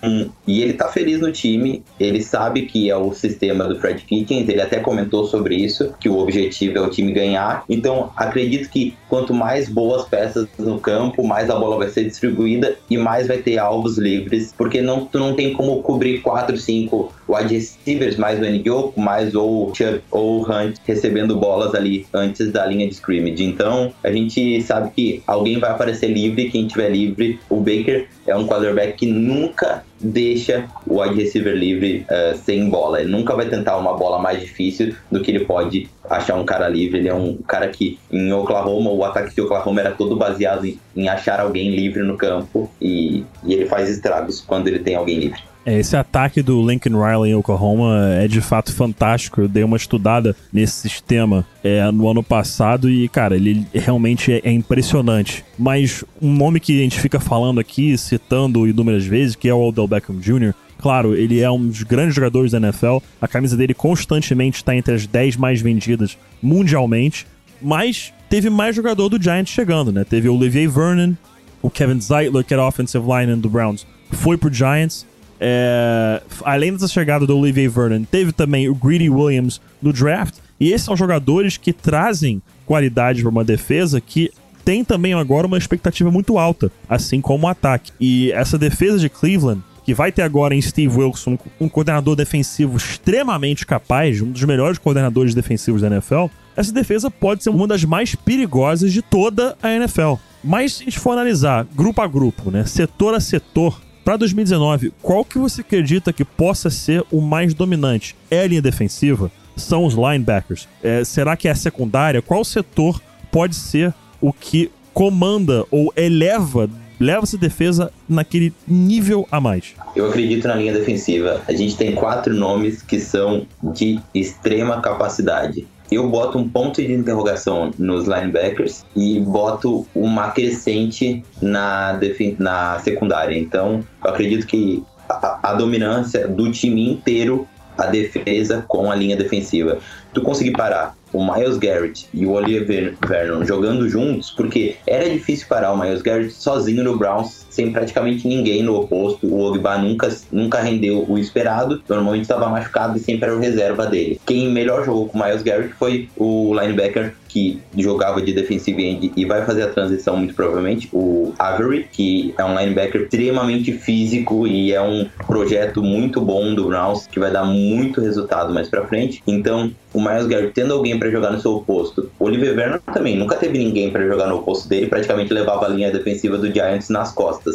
e 0.48 0.62
ele 0.62 0.74
tá 0.74 0.88
feliz 0.88 1.20
no 1.20 1.32
time, 1.32 1.84
ele 2.00 2.22
sabe 2.22 2.64
que 2.64 2.90
é 2.90 2.96
o 2.96 3.14
sistema 3.14 3.66
do 3.66 3.80
Fred 3.80 4.04
Kitchens, 4.04 4.50
ele 4.50 4.62
até 4.62 4.80
comentou 4.80 5.26
sobre 5.26 5.56
isso, 5.56 5.94
que 6.00 6.10
o 6.10 6.18
objetivo 6.18 6.78
é 6.78 6.82
o 6.82 6.90
time 6.90 7.12
ganhar. 7.12 7.64
Então, 7.70 8.12
acredito 8.16 8.70
que 8.70 8.96
quanto 9.08 9.34
mais 9.34 9.70
boas 9.70 10.08
peças 10.08 10.48
no 10.58 10.80
campo, 10.80 11.26
mais 11.26 11.50
a 11.50 11.56
bola 11.56 11.78
vai 11.78 11.90
ser 11.90 12.06
distribuída 12.06 12.78
e 12.90 12.98
mais 12.98 13.28
vai 13.28 13.38
ter 13.38 13.58
alvos 13.58 13.98
livres, 13.98 14.54
porque 14.58 14.82
não, 14.82 15.06
tu 15.06 15.20
não 15.20 15.36
tem 15.36 15.54
como 15.54 15.82
cobrir 15.82 16.22
4, 16.22 16.58
5 16.58 17.19
wide 17.30 17.54
receivers, 17.54 18.18
mais 18.18 18.40
o 18.40 18.46
Njoku, 18.46 19.00
mais 19.00 19.36
ou 19.36 19.74
Chubb 19.74 20.02
ou 20.10 20.42
Hunt 20.42 20.78
recebendo 20.86 21.36
bolas 21.36 21.76
ali 21.76 22.08
antes 22.14 22.52
da 22.52 22.66
linha 22.66 22.88
de 22.88 22.96
scrimmage. 22.96 23.44
Então, 23.44 23.94
a 24.04 24.12
gente 24.12 24.62
sabe 24.64 24.90
que 24.92 25.24
alguém 25.28 25.60
vai 25.60 25.70
aparecer 25.70 26.08
livre, 26.08 26.50
quem 26.50 26.68
tiver 26.68 26.90
livre, 26.90 27.40
o 27.50 27.58
Baker 27.58 28.08
é 28.26 28.36
um 28.36 28.48
quarterback 28.48 28.94
que 28.94 29.06
nunca 29.06 29.84
deixa 30.00 30.66
o 30.88 31.02
wide 31.02 31.16
receiver 31.16 31.54
livre 31.54 32.06
uh, 32.10 32.38
sem 32.38 32.70
bola. 32.70 33.02
Ele 33.02 33.12
nunca 33.12 33.36
vai 33.36 33.48
tentar 33.48 33.78
uma 33.78 33.96
bola 33.96 34.20
mais 34.20 34.40
difícil 34.40 34.96
do 35.12 35.22
que 35.22 35.32
ele 35.32 35.46
pode 35.46 35.90
achar 36.10 36.36
um 36.36 36.46
cara 36.46 36.68
livre. 36.70 37.00
Ele 37.00 37.10
é 37.10 37.14
um 37.14 37.38
cara 37.38 37.68
que 37.68 38.00
em 38.12 38.32
Oklahoma, 38.32 38.92
o 38.92 39.04
ataque 39.04 39.36
de 39.36 39.42
Oklahoma 39.42 39.82
era 39.82 39.92
todo 39.92 40.16
baseado 40.16 40.66
em, 40.66 40.80
em 40.96 41.10
achar 41.10 41.40
alguém 41.40 41.76
livre 41.76 42.04
no 42.04 42.18
campo 42.18 42.70
e, 42.82 43.26
e 43.44 43.54
ele 43.54 43.66
faz 43.66 43.90
estragos 43.90 44.42
quando 44.42 44.68
ele 44.68 44.80
tem 44.80 44.96
alguém 44.96 45.20
livre. 45.20 45.42
É, 45.66 45.78
esse 45.80 45.96
ataque 45.96 46.42
do 46.42 46.66
Lincoln 46.66 47.00
Riley 47.00 47.32
em 47.32 47.36
Oklahoma 47.36 48.14
é 48.14 48.28
de 48.28 48.42
fato 48.42 48.74
fantástico. 48.74 49.42
Eu 49.42 49.48
dei 49.48 49.64
uma 49.64 49.78
estudada 49.78 50.36
nesse 50.52 50.74
sistema 50.74 51.46
é, 51.64 51.92
no 51.92 52.10
ano 52.10 52.24
passado 52.24 52.90
e, 52.90 53.08
cara, 53.10 53.36
ele 53.36 53.68
realmente 53.74 54.32
é, 54.32 54.42
é, 54.44 54.52
impressionante. 54.52 55.44
Mas 55.58 56.04
um 56.22 56.34
nome 56.34 56.60
que 56.60 56.80
a 56.80 56.84
gente 56.84 57.00
fica 57.00 57.20
falando 57.20 57.60
aqui, 57.60 57.98
citando 57.98 58.68
inúmeras 58.68 59.06
vezes, 59.06 59.36
que 59.36 59.50
é 59.50 59.54
o 59.54 59.68
Odell 59.68 59.88
Beckham 59.88 60.20
Jr., 60.20 60.54
Claro, 60.82 61.14
ele 61.14 61.42
é 61.42 61.52
um 61.52 61.68
dos 61.68 61.84
grandes 61.84 62.16
jogadores 62.16 62.54
da 62.54 62.58
NFL. 62.58 63.00
A 63.22 63.28
camisa 63.28 63.58
dele 63.58 63.74
constantemente 63.74 64.58
está 64.58 64.74
entre 64.74 64.94
as 64.94 65.06
10 65.06 65.36
mais 65.36 65.62
vendidas 65.62 66.18
mundialmente. 66.42 67.28
Mas 67.62 68.14
teve 68.30 68.50
mais 68.50 68.76
jogador 68.76 69.10
do 69.10 69.22
Giants 69.22 69.52
chegando, 69.52 69.92
né? 69.92 70.06
Teve 70.06 70.30
o 70.30 70.36
Olivier 70.36 70.70
Vernon, 70.70 71.16
o 71.62 71.70
Kevin 71.70 72.00
Zeitler, 72.00 72.46
que 72.46 72.54
era 72.54 72.66
offensive 72.66 73.04
lineman 73.04 73.38
do 73.38 73.50
Browns, 73.50 73.86
foi 74.12 74.38
pro 74.38 74.54
Giants. 74.54 75.06
É, 75.40 76.22
além 76.44 76.74
dessa 76.74 76.88
chegada 76.88 77.26
do 77.26 77.38
Olivier 77.38 77.70
Vernon, 77.70 78.04
teve 78.04 78.32
também 78.32 78.68
o 78.68 78.76
Greedy 78.76 79.10
Williams 79.10 79.62
no 79.82 79.94
draft. 79.94 80.36
E 80.60 80.72
esses 80.72 80.86
são 80.86 80.96
jogadores 80.96 81.56
que 81.56 81.72
trazem 81.72 82.42
qualidade 82.66 83.22
para 83.22 83.30
uma 83.30 83.44
defesa 83.44 84.02
que 84.02 84.32
tem 84.66 84.84
também 84.84 85.14
agora 85.14 85.48
uma 85.48 85.58
expectativa 85.58 86.12
muito 86.12 86.38
alta, 86.38 86.72
assim 86.88 87.22
como 87.22 87.48
o 87.48 87.50
ataque. 87.50 87.92
E 88.00 88.32
essa 88.34 88.58
defesa 88.58 89.00
de 89.00 89.10
Cleveland, 89.10 89.64
que 89.84 89.94
vai 89.94 90.12
ter 90.12 90.22
agora 90.22 90.54
em 90.54 90.62
Steve 90.62 90.96
Wilson 90.96 91.38
um 91.60 91.70
coordenador 91.70 92.16
defensivo 92.16 92.78
extremamente 92.78 93.66
capaz, 93.66 94.22
um 94.22 94.30
dos 94.30 94.44
melhores 94.44 94.78
coordenadores 94.78 95.34
defensivos 95.34 95.82
da 95.82 95.88
NFL, 95.88 96.26
essa 96.56 96.72
defesa 96.72 97.10
pode 97.10 97.44
ser 97.44 97.50
uma 97.50 97.66
das 97.66 97.84
mais 97.86 98.14
perigosas 98.14 98.92
de 98.92 99.02
toda 99.02 99.58
a 99.64 99.72
NFL. 99.72 100.16
Mas 100.44 100.74
se 100.74 100.84
a 100.84 100.86
gente 100.86 101.00
for 101.00 101.14
analisar 101.14 101.66
grupo 101.74 102.02
a 102.02 102.08
grupo, 102.08 102.52
né, 102.52 102.66
setor 102.66 103.16
a 103.16 103.20
setor, 103.20 103.82
para 104.10 104.18
2019, 104.18 104.92
qual 105.04 105.24
que 105.24 105.38
você 105.38 105.62
acredita 105.62 106.12
que 106.12 106.26
possa 106.26 106.72
ser 106.72 107.06
o 107.12 107.22
mais 107.22 107.54
dominante? 107.54 108.16
É 108.32 108.42
a 108.42 108.48
linha 108.48 108.60
defensiva? 108.60 109.32
São 109.56 109.86
os 109.86 109.94
linebackers? 109.94 110.68
É, 110.82 111.04
será 111.04 111.38
que 111.38 111.48
é 111.48 111.52
a 111.52 111.56
secundária? 111.56 112.20
Qual 112.20 112.44
setor 112.44 113.00
pode 113.32 113.56
ser 113.56 113.94
o 114.20 114.34
que 114.34 114.72
comanda 114.96 115.64
ou 115.70 115.94
eleva 115.96 116.68
leva 117.00 117.22
essa 117.22 117.38
defesa 117.38 117.94
naquele 118.10 118.52
nível 118.68 119.28
a 119.32 119.40
mais? 119.40 119.76
Eu 119.96 120.08
acredito 120.10 120.48
na 120.48 120.56
linha 120.56 120.74
defensiva. 120.74 121.44
A 121.48 121.54
gente 121.54 121.78
tem 121.78 121.94
quatro 121.94 122.34
nomes 122.34 122.82
que 122.82 123.00
são 123.00 123.46
de 123.62 124.00
extrema 124.12 124.82
capacidade 124.82 125.68
eu 125.92 126.08
boto 126.08 126.38
um 126.38 126.48
ponto 126.48 126.82
de 126.82 126.94
interrogação 126.94 127.72
nos 127.78 128.06
linebackers 128.06 128.86
e 128.96 129.20
boto 129.20 129.88
uma 129.96 130.32
crescente 130.32 131.24
na, 131.42 132.00
na 132.38 132.80
secundária. 132.80 133.38
Então, 133.38 133.84
eu 134.04 134.10
acredito 134.10 134.46
que 134.46 134.84
a, 135.10 135.40
a 135.52 135.54
dominância 135.54 136.28
do 136.28 136.52
time 136.52 136.92
inteiro, 136.92 137.48
a 137.78 137.88
defesa 137.88 138.64
com 138.68 138.92
a 138.92 138.96
linha 138.96 139.16
defensiva. 139.16 139.80
Tu 140.14 140.22
conseguir 140.22 140.52
parar 140.52 140.96
o 141.12 141.24
Miles 141.24 141.58
Garrett 141.58 142.08
e 142.14 142.26
o 142.26 142.32
Oliver 142.32 142.96
Vernon 143.08 143.44
jogando 143.44 143.90
juntos, 143.90 144.32
porque 144.32 144.76
era 144.86 145.10
difícil 145.10 145.48
parar 145.48 145.72
o 145.72 145.78
Miles 145.78 146.02
Garrett 146.02 146.32
sozinho 146.34 146.84
no 146.84 146.98
Browns, 146.98 147.46
sem 147.60 147.72
praticamente 147.74 148.26
ninguém 148.26 148.64
no 148.64 148.76
oposto. 148.76 149.28
O 149.28 149.42
Ogba 149.42 149.78
nunca, 149.78 150.10
nunca 150.32 150.62
rendeu 150.62 151.06
o 151.08 151.18
esperado, 151.18 151.82
normalmente 151.90 152.22
estava 152.22 152.48
machucado 152.48 152.98
e 152.98 153.02
sempre 153.02 153.26
era 153.26 153.36
o 153.36 153.40
reserva 153.40 153.86
dele. 153.86 154.20
Quem 154.26 154.50
melhor 154.50 154.86
jogou 154.86 155.10
com 155.10 155.20
o 155.20 155.24
Miles 155.24 155.44
Garrett 155.44 155.74
foi 155.74 156.08
o 156.16 156.58
linebacker 156.58 157.14
que 157.30 157.62
jogava 157.78 158.22
de 158.22 158.34
defensive 158.34 158.84
end 158.84 159.12
e 159.16 159.24
vai 159.24 159.46
fazer 159.46 159.62
a 159.62 159.68
transição 159.68 160.18
muito 160.18 160.34
provavelmente, 160.34 160.90
o 160.92 161.32
Avery, 161.38 161.88
que 161.92 162.34
é 162.38 162.44
um 162.44 162.58
linebacker 162.58 163.04
extremamente 163.04 163.72
físico 163.72 164.48
e 164.48 164.74
é 164.74 164.82
um 164.82 165.08
projeto 165.28 165.82
muito 165.84 166.20
bom 166.20 166.54
do 166.56 166.68
Browns, 166.68 167.08
que 167.08 167.20
vai 167.20 167.32
dar 167.32 167.46
muito 167.46 168.02
resultado 168.02 168.54
mais 168.54 168.68
pra 168.68 168.86
frente. 168.88 169.22
Então, 169.28 169.72
o 169.94 170.02
Miles 170.02 170.28
Garrett 170.28 170.54
tendo 170.54 170.74
alguém 170.74 170.98
para 170.98 171.10
jogar 171.10 171.32
no 171.32 171.40
seu 171.40 171.56
oposto. 171.56 172.12
O 172.20 172.26
Oliver 172.26 172.56
Vernon 172.56 172.80
também 172.94 173.16
nunca 173.16 173.36
teve 173.36 173.58
ninguém 173.58 173.92
para 173.92 174.08
jogar 174.08 174.28
no 174.28 174.38
oposto 174.38 174.68
dele, 174.68 174.88
praticamente 174.88 175.32
levava 175.32 175.66
a 175.66 175.70
linha 175.70 175.92
defensiva 175.92 176.38
do 176.38 176.52
Giants 176.52 176.90
nas 176.90 177.12
costas. 177.12 177.49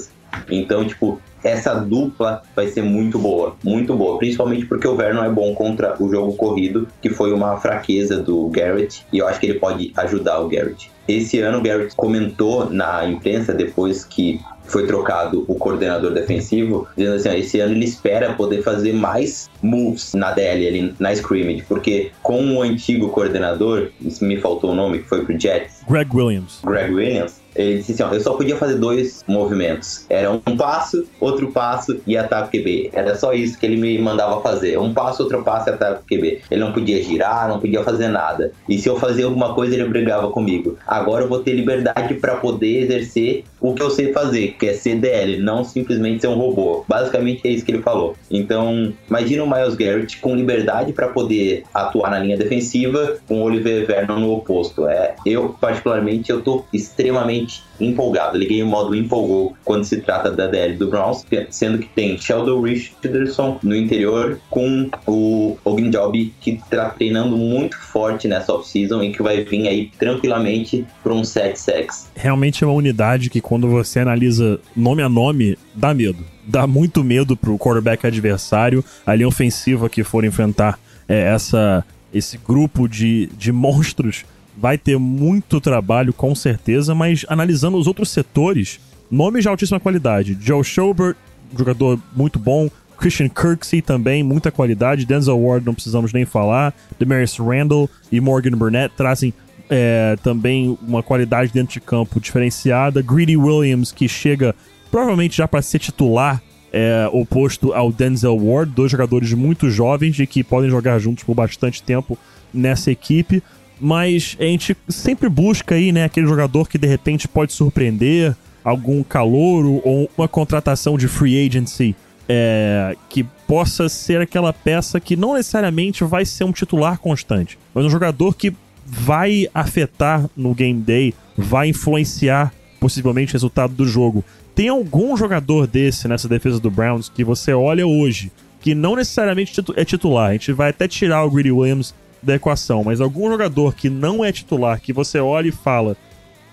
Então, 0.61 0.87
tipo, 0.87 1.21
essa 1.43 1.75
dupla 1.75 2.43
vai 2.57 2.67
ser 2.69 2.83
muito 2.83 3.19
boa, 3.19 3.55
muito 3.63 3.95
boa, 3.95 4.19
principalmente 4.19 4.65
porque 4.65 4.89
o 4.89 4.97
Vernon 4.97 5.25
é 5.25 5.31
bom 5.31 5.55
contra 5.55 5.95
o 6.03 6.11
jogo 6.11 6.35
corrido, 6.35 6.89
que 7.03 7.11
foi 7.11 7.33
uma 7.33 7.59
fraqueza 7.59 8.17
do 8.17 8.49
Garrett, 8.49 9.07
e 9.13 9.19
eu 9.19 9.29
acho 9.29 9.39
que 9.39 9.47
ele 9.47 9.59
pode 9.59 9.93
ajudar 9.97 10.41
o 10.41 10.49
Garrett. 10.49 10.91
Esse 11.07 11.41
ano 11.41 11.59
o 11.59 11.63
Garrett 11.63 11.95
comentou 11.95 12.71
na 12.71 13.05
imprensa 13.05 13.53
depois 13.53 14.05
que 14.05 14.41
foi 14.65 14.87
trocado 14.87 15.45
o 15.47 15.55
coordenador 15.57 16.13
defensivo, 16.13 16.89
dizendo 16.97 17.17
assim, 17.17 17.29
ó, 17.29 17.33
esse 17.33 17.61
ano 17.61 17.75
ele 17.75 17.85
espera 17.85 18.33
poder 18.33 18.63
fazer 18.63 18.95
mais 18.95 19.51
moves 19.63 20.15
na 20.15 20.31
DL, 20.31 20.67
ali, 20.67 20.95
na 20.99 21.13
scrimmage, 21.13 21.65
porque 21.69 22.11
com 22.23 22.57
o 22.57 22.63
antigo 22.63 23.11
coordenador, 23.11 23.91
me 24.23 24.39
faltou 24.39 24.71
o 24.71 24.75
nome, 24.75 25.01
que 25.01 25.09
foi 25.09 25.23
pro 25.25 25.39
Jets. 25.39 25.83
Greg 25.87 26.09
Williams. 26.17 26.61
Greg 26.65 26.93
Williams, 26.93 27.43
ele 27.55 27.79
disse 27.79 27.93
assim, 27.93 28.03
ó, 28.03 28.13
eu 28.13 28.21
só 28.21 28.35
podia 28.35 28.57
fazer 28.57 28.77
dois 28.77 29.25
movimentos. 29.27 30.07
Era 30.09 30.31
um 30.31 30.57
passo, 30.57 31.07
outro 31.21 31.53
passo 31.53 32.01
e 32.07 32.17
ataque 32.17 32.59
QB. 32.59 32.91
Era 32.93 33.15
só 33.17 33.33
isso 33.33 33.59
que 33.59 33.67
ele 33.67 33.77
me 33.77 33.99
mandava 33.99 34.41
fazer. 34.41 34.79
Um 34.79 34.93
passo, 34.93 35.23
outro 35.23 35.43
passo 35.43 35.69
e 35.69 35.73
ataque 35.73 36.17
QB. 36.17 36.43
Ele 36.51 36.61
não 36.61 36.73
podia 36.73 37.03
girar, 37.03 37.49
não 37.49 37.61
podia 37.61 37.83
fazer 37.83 38.09
nada. 38.09 38.53
E 38.69 38.79
se 38.79 38.89
eu 38.89 38.97
fazia 38.97 39.25
alguma 39.25 39.55
coisa, 39.55 39.75
ele 39.75 39.85
brigava 39.85 40.31
comigo. 40.31 40.79
Agora 40.87 41.25
eu 41.25 41.29
vou 41.29 41.41
ter 41.41 41.53
liberdade 41.53 42.15
para 42.15 42.37
poder 42.37 42.83
exercer 42.83 43.45
o 43.61 43.75
que 43.75 43.83
eu 43.83 43.91
sei 43.91 44.13
fazer, 44.13 44.57
que 44.59 44.67
é 44.67 44.75
CDL, 44.75 45.39
não 45.39 45.65
simplesmente 45.65 46.21
ser 46.21 46.29
um 46.29 46.35
robô. 46.35 46.85
Basicamente 46.87 47.41
é 47.45 47.51
isso 47.51 47.65
que 47.65 47.73
ele 47.73 47.83
falou. 47.83 48.15
Então, 48.31 48.93
imagina 49.09 49.43
o 49.43 49.51
Miles 49.51 49.75
Garrett 49.75 50.19
com 50.19 50.37
liberdade 50.37 50.93
para 50.93 51.09
poder 51.09 51.65
atuar 51.73 52.11
na 52.11 52.19
linha 52.19 52.37
defensiva, 52.37 53.17
com 53.27 53.41
o 53.41 53.45
Oliver 53.45 53.87
Vernon 53.87 54.21
no 54.21 54.35
oposto. 54.35 54.87
É, 54.87 55.15
eu 55.25 55.57
particularmente 55.61 56.31
eu 56.31 56.43
tô 56.43 56.65
extremamente 56.73 57.44
empolgado. 57.81 58.39
Liguei 58.39 58.63
o 58.63 58.67
modo 58.67 58.95
empolgou 58.95 59.57
quando 59.65 59.85
se 59.85 60.01
trata 60.01 60.31
da 60.31 60.47
DL 60.47 60.77
do 60.77 60.89
Browns, 60.89 61.25
sendo 61.51 61.79
que 61.79 61.89
tem 61.89 62.19
Sheldon 62.19 62.61
Richardson 62.61 63.59
no 63.63 63.75
interior 63.75 64.39
com 64.51 64.89
o 65.07 65.57
Ogunjobi 65.65 66.33
que 66.41 66.53
está 66.53 66.91
treinando 66.91 67.37
muito 67.37 67.77
forte 67.79 68.29
nessa 68.29 68.53
off-season 68.53 69.03
e 69.03 69.13
que 69.13 69.23
vai 69.23 69.43
vir 69.45 69.69
aí 69.69 69.91
tranquilamente 69.99 70.87
para 71.03 71.13
um 71.13 71.25
7 71.25 71.59
sacks. 71.59 72.11
Realmente 72.15 72.63
é 72.63 72.67
uma 72.67 72.75
unidade 72.75 73.31
que 73.31 73.41
quando 73.41 73.69
você 73.69 74.01
analisa 74.01 74.61
nome 74.77 75.03
a 75.03 75.09
nome, 75.09 75.59
dá 75.75 75.93
medo. 75.95 76.25
Dá 76.47 76.67
muito 76.67 77.03
medo 77.03 77.37
pro 77.37 77.59
quarterback 77.59 78.07
adversário, 78.07 78.85
a 79.07 79.15
linha 79.15 79.29
ofensiva 79.29 79.89
que 79.89 80.05
for 80.05 80.25
enfrentar 80.25 80.79
é, 81.09 81.21
essa 81.21 81.85
esse 82.13 82.39
grupo 82.39 82.89
de, 82.89 83.27
de 83.37 83.51
monstros 83.51 84.25
vai 84.57 84.79
ter 84.79 84.99
muito 84.99 85.61
trabalho, 85.61 86.13
com 86.13 86.35
certeza, 86.35 86.95
mas 86.95 87.25
analisando 87.29 87.77
os 87.77 87.87
outros 87.87 88.11
setores, 88.11 88.81
nomes 89.11 89.43
de 89.43 89.49
altíssima 89.49 89.81
qualidade. 89.81 90.37
Joe 90.41 90.63
Schobert, 90.63 91.17
jogador 91.57 91.99
muito 92.15 92.39
bom, 92.39 92.71
Christian 92.97 93.29
Kirksey 93.29 93.83
também, 93.83 94.23
muita 94.23 94.51
qualidade. 94.51 95.05
Denzel 95.05 95.39
Ward, 95.39 95.67
não 95.67 95.75
precisamos 95.75 96.13
nem 96.13 96.25
falar. 96.25 96.75
Demaris 96.99 97.37
Randall 97.37 97.89
e 98.11 98.21
Morgan 98.21 98.53
Burnett 98.53 98.95
trazem 98.97 99.35
é, 99.69 100.17
também 100.23 100.79
uma 100.83 101.03
qualidade 101.03 101.53
dentro 101.53 101.75
de 101.75 101.81
campo 101.81 102.21
diferenciada. 102.21 103.03
Greedy 103.03 103.37
Williams, 103.37 103.93
que 103.93 104.09
chega 104.09 104.55
provavelmente 104.91 105.37
já 105.37 105.49
para 105.49 105.61
ser 105.61 105.81
titular, 105.81 106.41
é, 106.73 107.09
oposto 107.13 107.73
ao 107.73 107.93
Denzel 107.93 108.37
Ward, 108.37 108.73
dois 108.73 108.91
jogadores 108.91 109.33
muito 109.33 109.71
jovens 109.71 110.19
e 110.19 110.27
que 110.27 110.43
podem 110.43 110.71
jogar 110.71 110.99
juntos 110.99 111.25
por 111.25 111.35
bastante 111.35 111.83
tempo 111.83 112.19
nessa 112.53 112.91
equipe. 112.91 113.43
Mas 113.81 114.37
a 114.39 114.45
gente 114.45 114.77
sempre 114.89 115.29
busca 115.29 115.75
aí, 115.75 115.93
né, 115.93 116.05
aquele 116.05 116.27
jogador 116.27 116.69
que 116.69 116.79
de 116.79 116.87
repente 116.87 117.27
pode 117.27 117.53
surpreender, 117.53 118.37
algum 118.63 119.03
calouro 119.03 119.83
ou 119.85 120.11
uma 120.17 120.27
contratação 120.27 120.97
de 120.97 121.07
free 121.07 121.47
agency 121.47 121.95
é, 122.29 122.97
que 123.09 123.25
possa 123.47 123.89
ser 123.89 124.21
aquela 124.21 124.53
peça 124.53 124.99
que 124.99 125.17
não 125.17 125.35
necessariamente 125.35 126.03
vai 126.05 126.25
ser 126.25 126.45
um 126.45 126.53
titular 126.53 126.99
constante, 126.99 127.59
mas 127.75 127.85
um 127.85 127.91
jogador 127.91 128.35
que 128.35 128.55
vai 128.87 129.49
afetar 129.55 130.29
no 130.37 130.55
game 130.55 130.81
day, 130.81 131.15
vai 131.37 131.69
influenciar 131.69 132.53
possivelmente 132.79 133.33
o 133.33 133.35
resultado 133.35 133.75
do 133.75 133.87
jogo. 133.87 134.25
Tem 134.55 134.69
algum 134.69 135.17
jogador 135.17 135.67
desse 135.67 136.07
nessa 136.07 136.29
defesa 136.29 136.61
do 136.61 136.71
Browns 136.71 137.09
que 137.09 137.25
você 137.25 137.53
olha 137.53 137.87
hoje, 137.87 138.31
que 138.61 138.75
não 138.75 138.97
necessariamente 138.97 139.59
é 139.77 139.85
titular, 139.85 140.31
a 140.31 140.33
gente 140.33 140.53
vai 140.53 140.71
até 140.71 140.87
tirar 140.87 141.25
o 141.25 141.31
Greedy 141.31 141.51
Williams 141.51 141.95
da 142.25 142.35
equação, 142.35 142.83
mas 142.85 143.01
algum 143.01 143.29
jogador 143.29 143.75
que 143.75 143.89
não 143.89 144.25
é 144.25 144.33
titular, 144.33 144.81
que 144.81 144.93
você 144.93 145.19
olha 145.19 145.49
e 145.49 145.53
fala, 145.53 145.97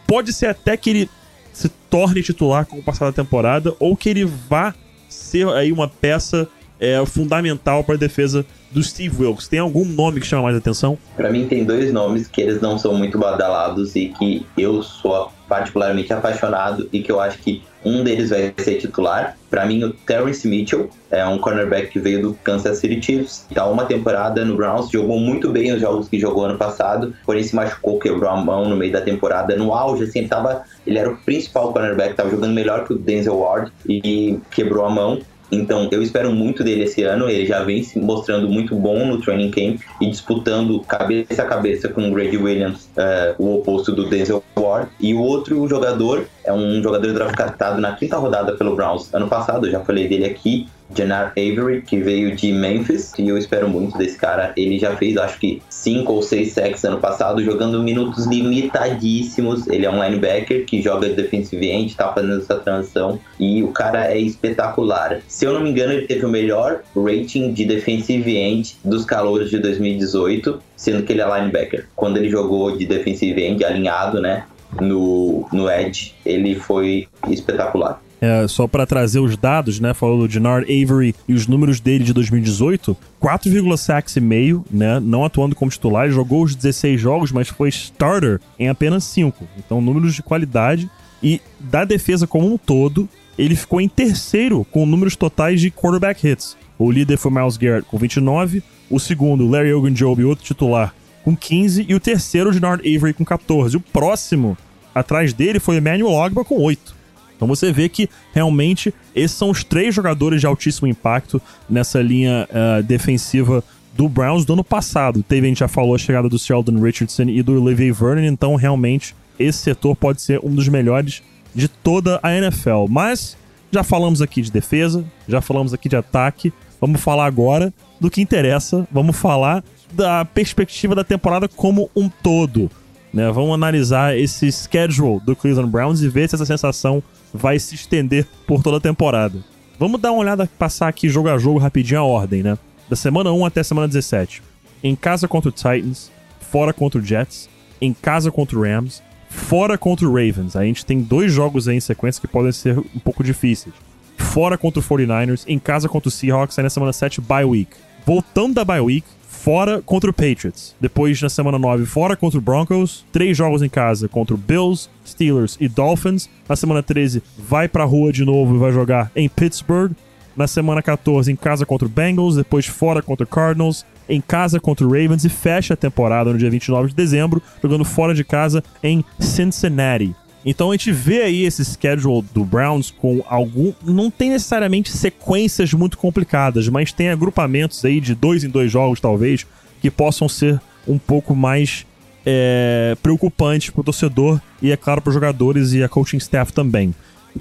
pode 0.06 0.34
ser 0.34 0.48
até 0.48 0.76
que 0.76 0.90
ele 0.90 1.10
se 1.54 1.70
torne 1.90 2.22
titular 2.22 2.66
com 2.66 2.78
o 2.78 2.84
passar 2.84 3.06
da 3.06 3.14
temporada, 3.14 3.76
ou 3.80 3.96
que 3.96 4.10
ele 4.10 4.26
vá 4.26 4.74
ser 5.10 5.48
aí 5.50 5.72
uma 5.72 5.88
peça 5.88 6.48
é, 6.80 7.04
fundamental 7.06 7.84
para 7.84 7.96
a 7.96 7.98
defesa 7.98 8.46
do 8.72 8.82
Steve 8.82 9.24
Wilkes. 9.24 9.48
Tem 9.48 9.60
algum 9.60 9.86
nome 9.86 10.20
que 10.20 10.26
chama 10.26 10.44
mais 10.44 10.56
atenção? 10.56 10.98
Para 11.16 11.30
mim 11.30 11.48
tem 11.48 11.64
dois 11.64 11.92
nomes 11.92 12.28
que 12.28 12.42
eles 12.42 12.62
não 12.62 12.78
são 12.78 12.96
muito 12.96 13.18
badalados 13.18 13.96
e 13.96 14.10
que 14.10 14.46
eu 14.58 14.82
sou 14.82 15.32
particularmente 15.48 16.14
apaixonado 16.14 16.88
e 16.94 17.02
que 17.02 17.12
eu 17.12 17.20
acho 17.20 17.38
que 17.40 17.62
um 17.84 18.04
deles 18.04 18.30
vai 18.30 18.54
ser 18.58 18.76
titular. 18.78 19.36
Para 19.50 19.66
mim, 19.66 19.84
o 19.84 19.92
Terrence 19.92 20.48
Mitchell 20.48 20.90
é 21.10 21.26
um 21.26 21.38
cornerback 21.38 21.90
que 21.90 22.00
veio 22.00 22.22
do 22.22 22.34
Kansas 22.36 22.78
City 22.78 23.02
Chiefs. 23.02 23.46
Está 23.50 23.66
uma 23.66 23.86
temporada 23.86 24.46
no 24.46 24.56
Browns, 24.56 24.90
jogou 24.90 25.20
muito 25.20 25.50
bem 25.50 25.74
os 25.74 25.82
jogos 25.82 26.08
que 26.08 26.20
jogou 26.20 26.46
ano 26.46 26.58
passado, 26.58 27.14
porém 27.26 27.44
se 27.44 27.56
machucou, 27.56 28.00
quebrou 28.00 28.30
a 28.30 28.38
mão 28.38 28.70
no 28.70 28.78
meio 28.78 28.94
da 28.94 29.02
temporada. 29.02 29.56
No 29.56 29.74
auge, 29.74 30.04
assim, 30.04 30.20
ele, 30.20 30.28
tava, 30.28 30.64
ele 30.86 30.98
era 30.98 31.10
o 31.10 31.18
principal 31.18 31.74
cornerback, 31.74 32.12
estava 32.12 32.30
jogando 32.30 32.54
melhor 32.54 32.86
que 32.86 32.94
o 32.94 32.98
Denzel 32.98 33.38
Ward 33.38 33.72
e 33.88 34.40
quebrou 34.52 34.86
a 34.86 34.90
mão. 34.90 35.20
Então, 35.52 35.90
eu 35.92 36.02
espero 36.02 36.32
muito 36.32 36.64
dele 36.64 36.84
esse 36.84 37.04
ano. 37.04 37.30
Ele 37.30 37.46
já 37.46 37.64
vem 37.64 37.84
se 37.84 38.00
mostrando 38.00 38.48
muito 38.48 38.76
bom 38.76 39.06
no 39.06 39.22
training 39.22 39.52
camp 39.52 39.82
e 40.00 40.10
disputando 40.10 40.80
cabeça 40.82 41.44
a 41.44 41.46
cabeça 41.46 41.90
com 41.90 42.10
o 42.10 42.14
Grady 42.14 42.38
Williams, 42.38 42.90
uh, 42.98 43.36
o 43.38 43.56
oposto 43.58 43.92
do 43.92 44.10
Denzel 44.10 44.44
Ward. 44.58 44.90
E 45.00 45.14
o 45.14 45.22
outro 45.22 45.68
jogador 45.68 46.26
é 46.44 46.54
um 46.54 46.82
jogador 46.82 47.14
draftado 47.14 47.82
na 47.82 47.94
quinta 47.94 48.18
rodada 48.18 48.54
pelo 48.54 48.76
Browns 48.76 49.14
ano 49.14 49.28
passado. 49.28 49.68
Eu 49.68 49.72
já 49.72 49.80
falei 49.82 50.08
dele 50.08 50.26
aqui. 50.26 50.68
Janar 50.96 51.32
Avery, 51.32 51.82
que 51.82 51.98
veio 51.98 52.36
de 52.36 52.52
Memphis, 52.52 53.14
e 53.18 53.28
eu 53.28 53.38
espero 53.38 53.70
muito 53.70 53.98
desse 53.98 54.18
cara. 54.18 54.54
Ele 54.56 54.78
já 54.78 54.96
fez, 54.96 55.18
acho 55.18 55.40
que, 55.40 55.62
cinco 55.70 56.14
ou 56.14 56.22
seis 56.22 56.54
sacks 56.54 56.84
ano 56.84 57.00
passado, 57.00 57.44
jogando 57.44 57.82
minutos 57.82 58.26
limitadíssimos. 58.28 59.68
Ele 59.68 59.86
é 59.86 59.90
um 59.90 60.04
linebacker 60.04 60.66
que 60.66 60.82
joga 60.82 61.10
de 61.10 61.16
defensive 61.16 61.70
end, 61.70 61.96
tá 61.96 62.12
fazendo 62.14 62.42
essa 62.42 62.56
transição, 62.56 63.20
e 63.40 63.64
o 63.64 63.70
cara 63.70 64.12
é 64.12 64.20
espetacular. 64.20 65.22
Se 65.28 65.46
eu 65.46 65.54
não 65.54 65.62
me 65.62 65.70
engano, 65.70 65.94
ele 65.94 66.08
teve 66.08 66.26
o 66.26 66.30
melhor 66.30 66.82
rating 66.96 67.54
de 67.54 67.66
defensive 67.66 68.36
end 68.36 68.78
dos 68.84 69.06
calouros 69.06 69.50
de 69.50 69.60
2018, 69.60 70.62
sendo 70.76 71.04
que 71.04 71.14
ele 71.14 71.22
é 71.22 71.40
linebacker. 71.40 71.88
Quando 71.96 72.18
ele 72.18 72.30
jogou 72.30 72.76
de 72.78 72.86
defensive 72.86 73.42
end 73.44 73.64
alinhado, 73.64 74.22
né, 74.22 74.46
no, 74.80 75.48
no 75.52 75.70
edge, 75.70 76.14
ele 76.26 76.56
foi 76.56 77.08
espetacular. 77.28 78.02
É, 78.22 78.48
só 78.48 78.68
para 78.68 78.86
trazer 78.86 79.20
os 79.20 79.36
dados, 79.36 79.80
né? 79.80 79.96
Falou 79.96 80.20
do 80.20 80.28
Denard 80.28 80.64
Avery 80.66 81.16
e 81.28 81.34
os 81.34 81.48
números 81.48 81.80
dele 81.80 82.04
de 82.04 82.14
2018, 82.14 82.96
4,6 83.20 84.18
e 84.18 84.20
meio, 84.22 84.64
né? 84.70 85.00
Não 85.00 85.26
atuando 85.26 85.56
como 85.56 85.72
titular, 85.72 86.08
jogou 86.12 86.44
os 86.44 86.54
16 86.54 87.02
jogos, 87.02 87.32
mas 87.32 87.50
foi 87.50 87.70
starter 87.70 88.40
em 88.60 88.70
apenas 88.70 89.06
5. 89.06 89.44
Então, 89.58 89.82
números 89.82 90.14
de 90.14 90.22
qualidade 90.22 90.88
e 91.24 91.42
da 91.60 91.84
defesa 91.84 92.28
como 92.28 92.54
um 92.54 92.60
todo, 92.60 93.10
ele 93.40 93.56
ficou 93.56 93.82
em 93.82 93.90
terceiro 93.90 94.64
com 94.70 94.86
números 94.86 95.16
totais 95.16 95.60
de 95.60 95.72
quarterback 95.72 96.28
hits. 96.28 96.56
O 96.78 96.92
líder 96.92 97.18
foi 97.18 97.32
Miles 97.32 97.58
Garrett 97.58 97.88
com 97.88 97.98
29, 97.98 98.62
o 98.90 99.00
segundo, 99.00 99.48
Larry 99.48 99.74
Ogunjobi, 99.74 100.24
outro 100.26 100.46
titular, 100.46 100.94
com 101.24 101.36
15 101.36 101.86
e 101.88 101.96
o 101.96 102.00
terceiro, 102.00 102.52
Denard 102.52 102.82
Avery 102.82 103.14
com 103.14 103.26
14. 103.26 103.78
O 103.78 103.80
próximo 103.80 104.56
atrás 104.94 105.34
dele 105.34 105.60
foi 105.60 105.78
Emmanuel 105.78 106.12
Ogba 106.12 106.44
com 106.44 106.60
8. 106.60 107.01
Então 107.42 107.48
você 107.48 107.74
vê 107.74 107.90
que 107.90 108.08
realmente 108.32 108.94
esses 109.16 109.36
são 109.36 109.50
os 109.50 109.64
três 109.64 109.96
jogadores 109.96 110.40
de 110.40 110.46
altíssimo 110.46 110.88
impacto 110.88 111.42
nessa 111.68 112.00
linha 112.00 112.48
uh, 112.52 112.84
defensiva 112.84 113.64
do 113.98 114.08
Browns 114.08 114.46
do 114.46 114.54
ano 114.54 114.64
passado. 114.64 115.24
Teve, 115.24 115.48
a 115.48 115.50
gente 115.50 115.58
já 115.62 115.68
falou, 115.68 115.96
a 115.96 115.98
chegada 115.98 116.30
do 116.30 116.38
Sheldon 116.38 116.80
Richardson 116.80 117.24
e 117.24 117.42
do 117.42 117.60
Olivier 117.60 117.92
Vernon, 117.96 118.26
então 118.26 118.56
realmente 118.56 119.16
esse 119.40 119.58
setor 119.58 119.96
pode 119.96 120.22
ser 120.22 120.40
um 120.44 120.54
dos 120.54 120.68
melhores 120.68 121.24
de 121.56 121.68
toda 121.68 122.20
a 122.22 122.32
NFL. 122.32 122.86
Mas 122.88 123.36
já 123.72 123.84
falamos 123.84 124.22
aqui 124.22 124.44
de 124.44 124.52
defesa, 124.52 125.04
já 125.28 125.42
falamos 125.42 125.74
aqui 125.74 125.90
de 125.90 125.96
ataque, 125.96 126.54
vamos 126.80 127.02
falar 127.02 127.26
agora 127.26 127.74
do 128.00 128.12
que 128.12 128.22
interessa, 128.22 128.88
vamos 128.92 129.18
falar 129.18 129.64
da 129.92 130.24
perspectiva 130.26 130.94
da 130.94 131.04
temporada 131.04 131.48
como 131.48 131.90
um 131.96 132.08
todo. 132.08 132.70
Né? 133.14 133.30
Vamos 133.32 133.54
analisar 133.54 134.18
esse 134.18 134.52
schedule 134.52 135.20
do 135.20 135.36
Cleveland 135.36 135.72
Browns 135.72 136.02
e 136.02 136.10
ver 136.10 136.30
se 136.30 136.36
essa 136.36 136.46
sensação 136.46 137.04
vai 137.34 137.60
se 137.60 137.76
estender 137.76 138.26
por 138.48 138.64
toda 138.64 138.78
a 138.78 138.82
temporada. 138.82 139.40
Vamos 139.78 140.00
dar 140.00 140.12
uma 140.12 140.22
olhada, 140.22 140.50
passar 140.60 140.88
aqui 140.88 141.10
jogo 141.10 141.30
a 141.30 141.38
jogo 141.38 141.60
rapidinho 141.60 142.00
a 142.00 142.04
ordem, 142.04 142.44
né? 142.44 142.58
Da 142.90 142.96
semana 142.96 143.32
1 143.32 143.46
até 143.46 143.64
semana 143.64 143.88
17. 143.88 144.44
Em 144.84 144.96
casa 144.96 145.28
contra 145.28 145.50
o 145.50 145.52
Titans, 145.52 146.12
fora 146.40 146.74
contra 146.74 147.00
o 147.00 147.04
Jets, 147.04 147.50
em 147.80 147.94
casa 147.94 148.32
contra 148.32 148.58
o 148.58 148.62
Rams, 148.62 149.02
fora 149.30 149.78
contra 149.78 150.08
o 150.08 150.14
Ravens. 150.14 150.56
A 150.56 150.64
gente 150.64 150.86
tem 150.86 151.02
dois 151.02 151.32
jogos 151.32 151.68
aí 151.68 151.78
em 151.78 151.80
sequência 151.80 152.22
que 152.22 152.28
podem 152.28 152.52
ser 152.52 152.78
um 152.78 153.00
pouco 153.00 153.24
difíceis. 153.24 153.74
Fora 154.18 154.58
contra 154.58 154.80
o 154.80 154.84
49ers, 154.84 155.46
em 155.48 155.58
casa 155.58 155.90
contra 155.90 156.10
o 156.10 156.12
Seahawks, 156.12 156.60
aí 156.60 156.64
na 156.64 156.70
semana 156.70 156.94
7, 156.94 157.22
bye 157.22 157.44
week. 157.44 157.72
Voltando 158.06 158.56
da 158.56 158.66
bye 158.66 158.80
week, 158.80 159.08
fora 159.42 159.82
contra 159.82 160.10
o 160.10 160.14
Patriots. 160.14 160.76
Depois, 160.80 161.20
na 161.20 161.30
semana 161.30 161.58
9, 161.58 161.86
fora 161.86 162.16
contra 162.16 162.38
o 162.38 162.42
Broncos. 162.42 163.04
Três 163.12 163.36
jogos 163.36 163.64
em 163.64 163.70
casa 163.70 164.08
contra 164.08 164.36
o 164.36 164.38
Bills, 164.38 164.88
Steelers 165.06 165.58
e 165.60 165.68
Dolphins. 165.68 166.30
Na 166.48 166.56
semana 166.56 166.84
13, 166.84 167.24
vai 167.38 167.68
pra 167.68 167.84
rua 167.84 168.14
de 168.14 168.24
novo 168.24 168.56
e 168.56 168.60
vai 168.60 168.72
jogar 168.72 169.12
em 169.16 169.28
Pittsburgh. 169.28 169.94
Na 170.38 170.48
semana 170.48 170.82
14, 170.82 171.32
em 171.32 171.36
casa 171.36 171.66
contra 171.66 171.88
o 171.88 171.90
Bengals. 171.90 172.36
Depois, 172.36 172.68
fora 172.68 173.02
contra 173.02 173.24
o 173.24 173.28
Cardinals. 173.28 173.84
Em 174.08 174.22
casa 174.22 174.60
contra 174.60 174.86
o 174.86 174.90
Ravens. 174.90 175.26
E 175.26 175.30
fecha 175.30 175.74
a 175.74 175.78
temporada 175.78 176.32
no 176.32 176.38
dia 176.38 176.50
29 176.50 176.90
de 176.90 176.96
dezembro, 176.96 177.42
jogando 177.64 177.84
fora 177.84 178.14
de 178.14 178.24
casa 178.24 178.64
em 178.84 179.04
Cincinnati. 179.20 180.16
Então 180.46 180.72
a 180.72 180.74
gente 180.74 180.92
vê 180.92 181.22
aí 181.22 181.44
esse 181.44 181.64
schedule 181.64 182.26
do 182.34 182.44
Browns 182.44 182.92
com 182.92 183.24
algum. 183.28 183.74
Não 183.84 184.10
tem 184.10 184.32
necessariamente 184.32 184.92
sequências 184.92 185.74
muito 185.74 185.98
complicadas, 185.98 186.68
mas 186.68 186.92
tem 186.92 187.10
agrupamentos 187.10 187.84
aí 187.86 188.00
de 188.00 188.16
dois 188.16 188.44
em 188.44 188.50
dois 188.50 188.72
jogos, 188.72 189.00
talvez, 189.00 189.46
que 189.82 189.92
possam 189.92 190.28
ser 190.28 190.60
um 190.88 190.98
pouco 190.98 191.36
mais 191.36 191.86
é, 192.26 192.98
preocupantes 193.02 193.70
para 193.70 193.82
o 193.82 193.84
torcedor 193.84 194.42
e, 194.62 194.72
é 194.72 194.78
claro, 194.78 195.02
para 195.02 195.10
os 195.10 195.14
jogadores 195.14 195.74
e 195.74 195.84
a 195.84 195.90
coaching 195.90 196.18
staff 196.18 196.52
também. 196.52 196.94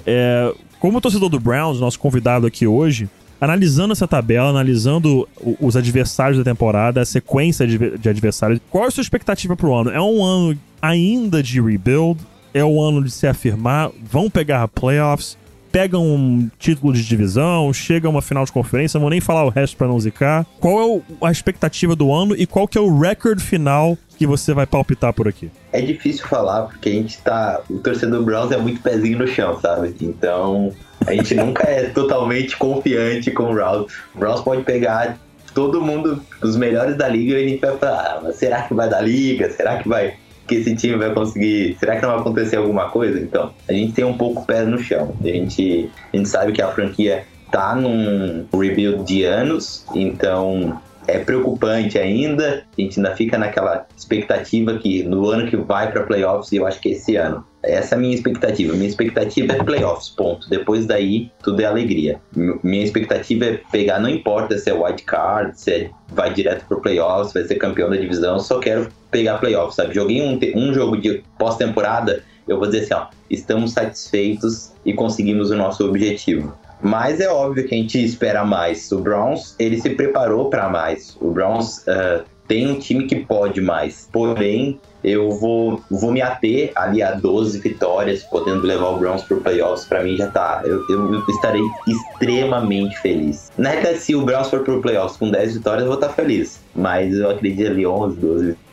É, 0.05 0.53
como 0.79 1.01
torcedor 1.01 1.29
do 1.29 1.39
Browns, 1.39 1.79
nosso 1.79 1.99
convidado 1.99 2.45
aqui 2.45 2.65
hoje, 2.65 3.09
analisando 3.39 3.93
essa 3.93 4.07
tabela, 4.07 4.49
analisando 4.49 5.27
os 5.59 5.75
adversários 5.75 6.37
da 6.37 6.43
temporada, 6.43 7.01
a 7.01 7.05
sequência 7.05 7.67
de 7.67 8.09
adversários, 8.09 8.59
qual 8.69 8.85
é 8.85 8.87
a 8.87 8.91
sua 8.91 9.01
expectativa 9.01 9.55
para 9.55 9.67
o 9.67 9.75
ano? 9.75 9.89
É 9.89 10.01
um 10.01 10.23
ano 10.23 10.57
ainda 10.81 11.41
de 11.41 11.59
rebuild? 11.59 12.19
É 12.53 12.63
o 12.63 12.81
ano 12.81 13.03
de 13.03 13.11
se 13.11 13.27
afirmar, 13.27 13.91
vão 14.03 14.29
pegar 14.29 14.67
playoffs, 14.67 15.37
pegam 15.71 16.05
um 16.05 16.49
título 16.59 16.93
de 16.93 17.03
divisão, 17.03 17.71
chega 17.71 18.07
a 18.07 18.11
uma 18.11 18.21
final 18.21 18.43
de 18.43 18.51
conferência, 18.51 18.97
não 18.97 19.03
vou 19.03 19.09
nem 19.09 19.21
falar 19.21 19.45
o 19.45 19.49
resto 19.49 19.77
para 19.77 19.87
não 19.87 19.99
zicar. 19.99 20.45
Qual 20.59 20.97
é 20.97 21.27
a 21.27 21.31
expectativa 21.31 21.95
do 21.95 22.13
ano 22.13 22.35
e 22.35 22.45
qual 22.45 22.67
que 22.67 22.77
é 22.77 22.81
o 22.81 22.99
recorde 22.99 23.41
final 23.41 23.97
que 24.17 24.27
você 24.27 24.53
vai 24.53 24.67
palpitar 24.67 25.13
por 25.13 25.27
aqui? 25.27 25.49
É 25.71 25.81
difícil 25.81 26.27
falar, 26.27 26.63
porque 26.63 26.89
a 26.89 26.91
gente 26.91 27.17
tá. 27.19 27.61
O 27.69 27.79
torcedor 27.79 28.23
Browns 28.23 28.51
é 28.51 28.57
muito 28.57 28.81
pezinho 28.81 29.17
no 29.19 29.27
chão, 29.27 29.59
sabe? 29.59 29.95
Então, 30.01 30.73
a 31.07 31.13
gente 31.13 31.33
nunca 31.35 31.63
é 31.63 31.85
totalmente 31.89 32.57
confiante 32.57 33.31
com 33.31 33.49
o 33.49 33.53
Browns. 33.53 33.91
O 34.13 34.19
Browns 34.19 34.41
pode 34.41 34.63
pegar 34.63 35.17
todo 35.53 35.81
mundo, 35.81 36.21
os 36.41 36.55
melhores 36.55 36.97
da 36.97 37.07
liga, 37.07 37.33
e 37.33 37.45
a 37.45 37.47
gente 37.47 37.61
vai 37.61 37.77
falar, 37.77 38.21
ah, 38.23 38.31
será 38.33 38.61
que 38.63 38.73
vai 38.73 38.89
dar 38.89 39.01
liga? 39.01 39.49
Será 39.51 39.81
que 39.81 39.87
vai 39.87 40.15
que 40.51 40.55
esse 40.55 40.75
time 40.75 40.97
vai 40.97 41.13
conseguir. 41.13 41.77
Será 41.79 41.95
que 41.95 42.01
não 42.01 42.09
vai 42.09 42.19
acontecer 42.19 42.57
alguma 42.57 42.89
coisa? 42.89 43.17
Então, 43.17 43.53
a 43.69 43.71
gente 43.71 43.93
tem 43.93 44.03
um 44.03 44.17
pouco 44.17 44.41
o 44.41 44.45
pé 44.45 44.63
no 44.65 44.77
chão. 44.77 45.15
A 45.21 45.23
gente, 45.23 45.89
a 46.13 46.17
gente 46.17 46.27
sabe 46.27 46.51
que 46.51 46.61
a 46.61 46.67
franquia 46.67 47.23
tá 47.49 47.73
num 47.73 48.45
rebuild 48.51 49.05
de 49.05 49.23
anos, 49.23 49.85
então 49.95 50.77
é 51.07 51.19
preocupante 51.19 51.97
ainda. 51.97 52.63
A 52.77 52.81
gente 52.81 52.99
ainda 52.99 53.15
fica 53.15 53.37
naquela 53.37 53.85
expectativa 53.95 54.77
que 54.77 55.03
no 55.03 55.29
ano 55.29 55.49
que 55.49 55.57
vai 55.57 55.91
para 55.91 56.03
playoffs, 56.03 56.51
eu 56.53 56.65
acho 56.65 56.79
que 56.79 56.89
é 56.89 56.91
esse 56.93 57.15
ano. 57.15 57.45
Essa 57.63 57.95
é 57.95 57.97
a 57.97 58.01
minha 58.01 58.15
expectativa. 58.15 58.73
Minha 58.73 58.89
expectativa 58.89 59.53
é 59.53 59.63
playoffs, 59.63 60.09
ponto. 60.09 60.49
Depois 60.49 60.85
daí, 60.85 61.31
tudo 61.43 61.61
é 61.61 61.65
alegria. 61.65 62.19
Minha 62.35 62.83
expectativa 62.83 63.45
é 63.45 63.59
pegar, 63.71 63.99
não 63.99 64.09
importa 64.09 64.57
se 64.57 64.69
é 64.69 64.73
wild 64.73 65.03
card, 65.03 65.59
se 65.59 65.71
é, 65.71 65.89
vai 66.09 66.33
direto 66.33 66.65
pro 66.67 66.81
playoffs, 66.81 67.33
vai 67.33 67.43
ser 67.43 67.55
campeão 67.55 67.89
da 67.89 67.97
divisão, 67.97 68.39
só 68.39 68.59
quero 68.59 68.89
pegar 69.11 69.37
playoffs, 69.37 69.75
sabe? 69.75 69.93
Joguei 69.93 70.21
um, 70.21 70.39
um 70.55 70.73
jogo 70.73 70.97
de 70.97 71.23
pós-temporada, 71.37 72.23
eu 72.47 72.57
vou 72.57 72.67
dizer 72.67 72.85
assim, 72.85 72.93
ó, 72.95 73.07
estamos 73.29 73.73
satisfeitos 73.73 74.73
e 74.83 74.93
conseguimos 74.93 75.51
o 75.51 75.55
nosso 75.55 75.87
objetivo. 75.87 76.57
Mas 76.81 77.19
é 77.19 77.29
óbvio 77.29 77.67
que 77.67 77.75
a 77.75 77.77
gente 77.77 78.03
espera 78.03 78.43
mais. 78.43 78.91
O 78.91 78.99
Browns, 78.99 79.55
ele 79.59 79.79
se 79.79 79.91
preparou 79.91 80.49
para 80.49 80.69
mais. 80.69 81.15
O 81.21 81.31
Browns 81.31 81.87
ah, 81.87 82.23
tem 82.47 82.69
um 82.69 82.79
time 82.79 83.05
que 83.05 83.17
pode 83.17 83.61
mais. 83.61 84.09
Porém, 84.11 84.79
eu 85.03 85.31
vou, 85.31 85.81
vou 85.89 86.11
me 86.11 86.21
ater 86.21 86.71
ali 86.75 87.01
a 87.01 87.11
12 87.11 87.59
vitórias, 87.59 88.23
podendo 88.23 88.65
levar 88.65 88.89
o 88.89 88.97
Browns 88.97 89.23
pro 89.23 89.39
playoffs. 89.41 89.85
Para 89.85 90.03
mim 90.03 90.17
já 90.17 90.27
tá. 90.27 90.61
Eu, 90.65 90.83
eu 90.89 91.23
estarei 91.29 91.61
extremamente 91.87 92.97
feliz. 92.99 93.51
Na 93.57 93.69
realidade, 93.69 93.99
se 93.99 94.15
o 94.15 94.23
Browns 94.23 94.49
for 94.49 94.61
pro 94.61 94.81
playoffs 94.81 95.17
com 95.17 95.29
10 95.29 95.55
vitórias, 95.55 95.83
eu 95.83 95.87
vou 95.87 95.99
estar 95.99 96.09
feliz. 96.09 96.59
Mas 96.75 97.15
eu 97.15 97.29
acredito 97.29 97.71
ali 97.71 97.85
11, 97.85 98.17
12 98.17 98.45
vitórias 98.47 98.70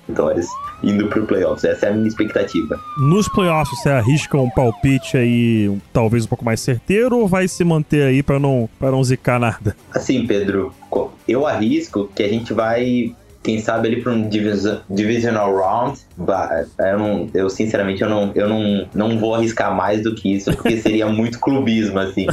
indo 0.83 1.07
pro 1.09 1.27
playoffs. 1.27 1.65
Essa 1.65 1.87
é 1.87 1.89
a 1.91 1.93
minha 1.93 2.09
expectativa. 2.09 2.79
Nos 2.99 3.29
playoffs, 3.29 3.79
você 3.81 3.89
arrisca 3.91 4.37
um 4.39 4.51
palpite 4.51 5.17
aí, 5.17 5.69
um- 5.69 5.81
talvez 5.93 6.25
um 6.25 6.29
pouco 6.29 6.45
mais 6.45 6.61
certeiro, 6.61 7.17
ou 7.19 7.29
vai 7.29 7.49
se 7.49 7.65
manter 7.65 8.03
aí 8.05 8.23
pra 8.23 8.39
não, 8.39 8.69
pra 8.79 8.91
não 8.91 9.03
zicar 9.03 9.39
nada? 9.41 9.77
Assim, 9.93 10.27
Pedro, 10.27 10.73
eu 11.27 11.47
arrisco 11.47 12.11
que 12.15 12.23
a 12.23 12.29
gente 12.29 12.53
vai, 12.53 13.15
quem 13.43 13.61
sabe, 13.61 13.89
ali 13.89 14.03
para 14.03 14.13
um 14.13 14.29
divisional 14.89 15.55
round. 15.57 15.99
Eu, 16.79 16.99
não, 16.99 17.31
eu 17.35 17.51
sinceramente, 17.51 18.03
eu, 18.03 18.09
não, 18.09 18.33
eu 18.35 18.49
não, 18.49 18.89
não 18.95 19.19
vou 19.19 19.35
arriscar 19.35 19.75
mais 19.75 20.03
do 20.03 20.15
que 20.15 20.35
isso, 20.35 20.53
porque 20.55 20.77
seria 20.79 21.07
muito 21.11 21.39
clubismo, 21.41 21.99
assim. 21.99 22.27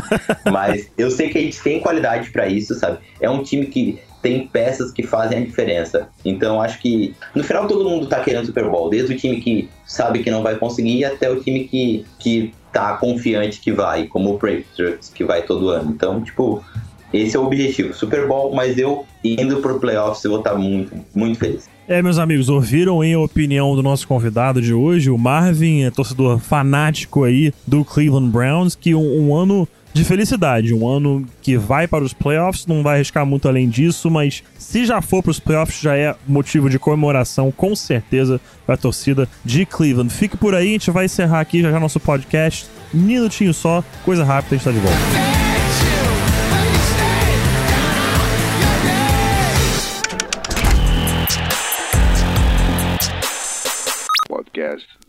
Mas 0.51 0.89
eu 0.97 1.09
sei 1.11 1.29
que 1.29 1.37
a 1.37 1.41
gente 1.41 1.61
tem 1.61 1.79
qualidade 1.79 2.29
para 2.29 2.47
isso, 2.47 2.75
sabe? 2.75 2.99
É 3.19 3.29
um 3.29 3.43
time 3.43 3.65
que 3.67 3.99
tem 4.25 4.47
peças 4.47 4.91
que 4.91 5.03
fazem 5.03 5.37
a 5.37 5.45
diferença. 5.45 6.09
Então, 6.25 6.59
acho 6.59 6.81
que 6.81 7.13
no 7.35 7.43
final 7.43 7.67
todo 7.67 7.87
mundo 7.87 8.07
tá 8.07 8.21
querendo 8.21 8.47
Super 8.47 8.67
Bowl, 8.67 8.89
desde 8.89 9.13
o 9.13 9.15
time 9.15 9.39
que 9.39 9.69
sabe 9.85 10.23
que 10.23 10.31
não 10.31 10.41
vai 10.41 10.55
conseguir 10.55 11.05
até 11.05 11.29
o 11.29 11.39
time 11.39 11.65
que, 11.65 12.03
que 12.17 12.51
tá 12.73 12.97
confiante 12.97 13.59
que 13.59 13.71
vai, 13.71 14.07
como 14.07 14.33
o 14.33 14.39
Patriots, 14.39 15.11
que 15.13 15.23
vai 15.23 15.43
todo 15.43 15.69
ano. 15.69 15.91
Então, 15.91 16.21
tipo, 16.21 16.65
esse 17.13 17.35
é 17.35 17.39
o 17.39 17.45
objetivo, 17.45 17.93
Super 17.93 18.27
Bowl, 18.27 18.51
mas 18.55 18.79
eu 18.79 19.05
indo 19.23 19.57
pro 19.57 19.79
playoffs 19.79 20.23
eu 20.23 20.31
vou 20.31 20.39
estar 20.39 20.55
muito, 20.55 20.91
muito 21.13 21.37
feliz. 21.37 21.69
É, 21.87 22.01
meus 22.01 22.17
amigos, 22.17 22.49
ouviram 22.49 23.03
a 23.03 23.19
opinião 23.19 23.75
do 23.75 23.83
nosso 23.83 24.07
convidado 24.07 24.59
de 24.59 24.73
hoje, 24.73 25.11
o 25.11 25.19
Marvin, 25.19 25.83
é 25.83 25.91
torcedor 25.91 26.39
fanático 26.39 27.25
aí 27.25 27.53
do 27.67 27.85
Cleveland 27.85 28.31
Browns, 28.31 28.73
que 28.73 28.95
um, 28.95 29.27
um 29.27 29.35
ano 29.35 29.67
de 29.95 30.03
felicidade, 30.03 30.73
um 30.73 30.85
ano 30.85 31.25
que 31.41 31.57
vai 31.57 31.87
para 31.87 32.03
os 32.03 32.11
playoffs, 32.11 32.67
não 32.67 32.83
vai 32.83 32.95
arriscar 32.95 33.25
muito 33.25 33.47
além 33.47 33.69
disso, 33.69 34.11
mas 34.11 34.43
se 34.57 34.85
já 34.85 35.01
for 35.01 35.23
para 35.23 35.31
os 35.31 35.39
playoffs 35.39 35.79
já 35.79 35.95
é 35.95 36.13
motivo 36.27 36.69
de 36.69 36.77
comemoração, 36.77 37.49
com 37.49 37.73
certeza, 37.73 38.41
para 38.65 38.75
a 38.75 38.77
torcida 38.77 39.25
de 39.45 39.65
Cleveland. 39.65 40.11
Fique 40.11 40.35
por 40.35 40.53
aí, 40.53 40.67
a 40.67 40.71
gente 40.73 40.91
vai 40.91 41.05
encerrar 41.05 41.39
aqui 41.39 41.61
já 41.61 41.71
já 41.71 41.79
nosso 41.79 42.01
podcast, 42.01 42.67
minutinho 42.93 43.53
só, 43.53 43.81
coisa 44.03 44.25
rápida, 44.25 44.55
a 44.55 44.57
gente 44.57 44.65
tá 44.65 44.71
de 44.71 44.79
volta. 44.79 45.25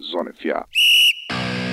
Zona 0.00 0.32
FA. 0.32 1.65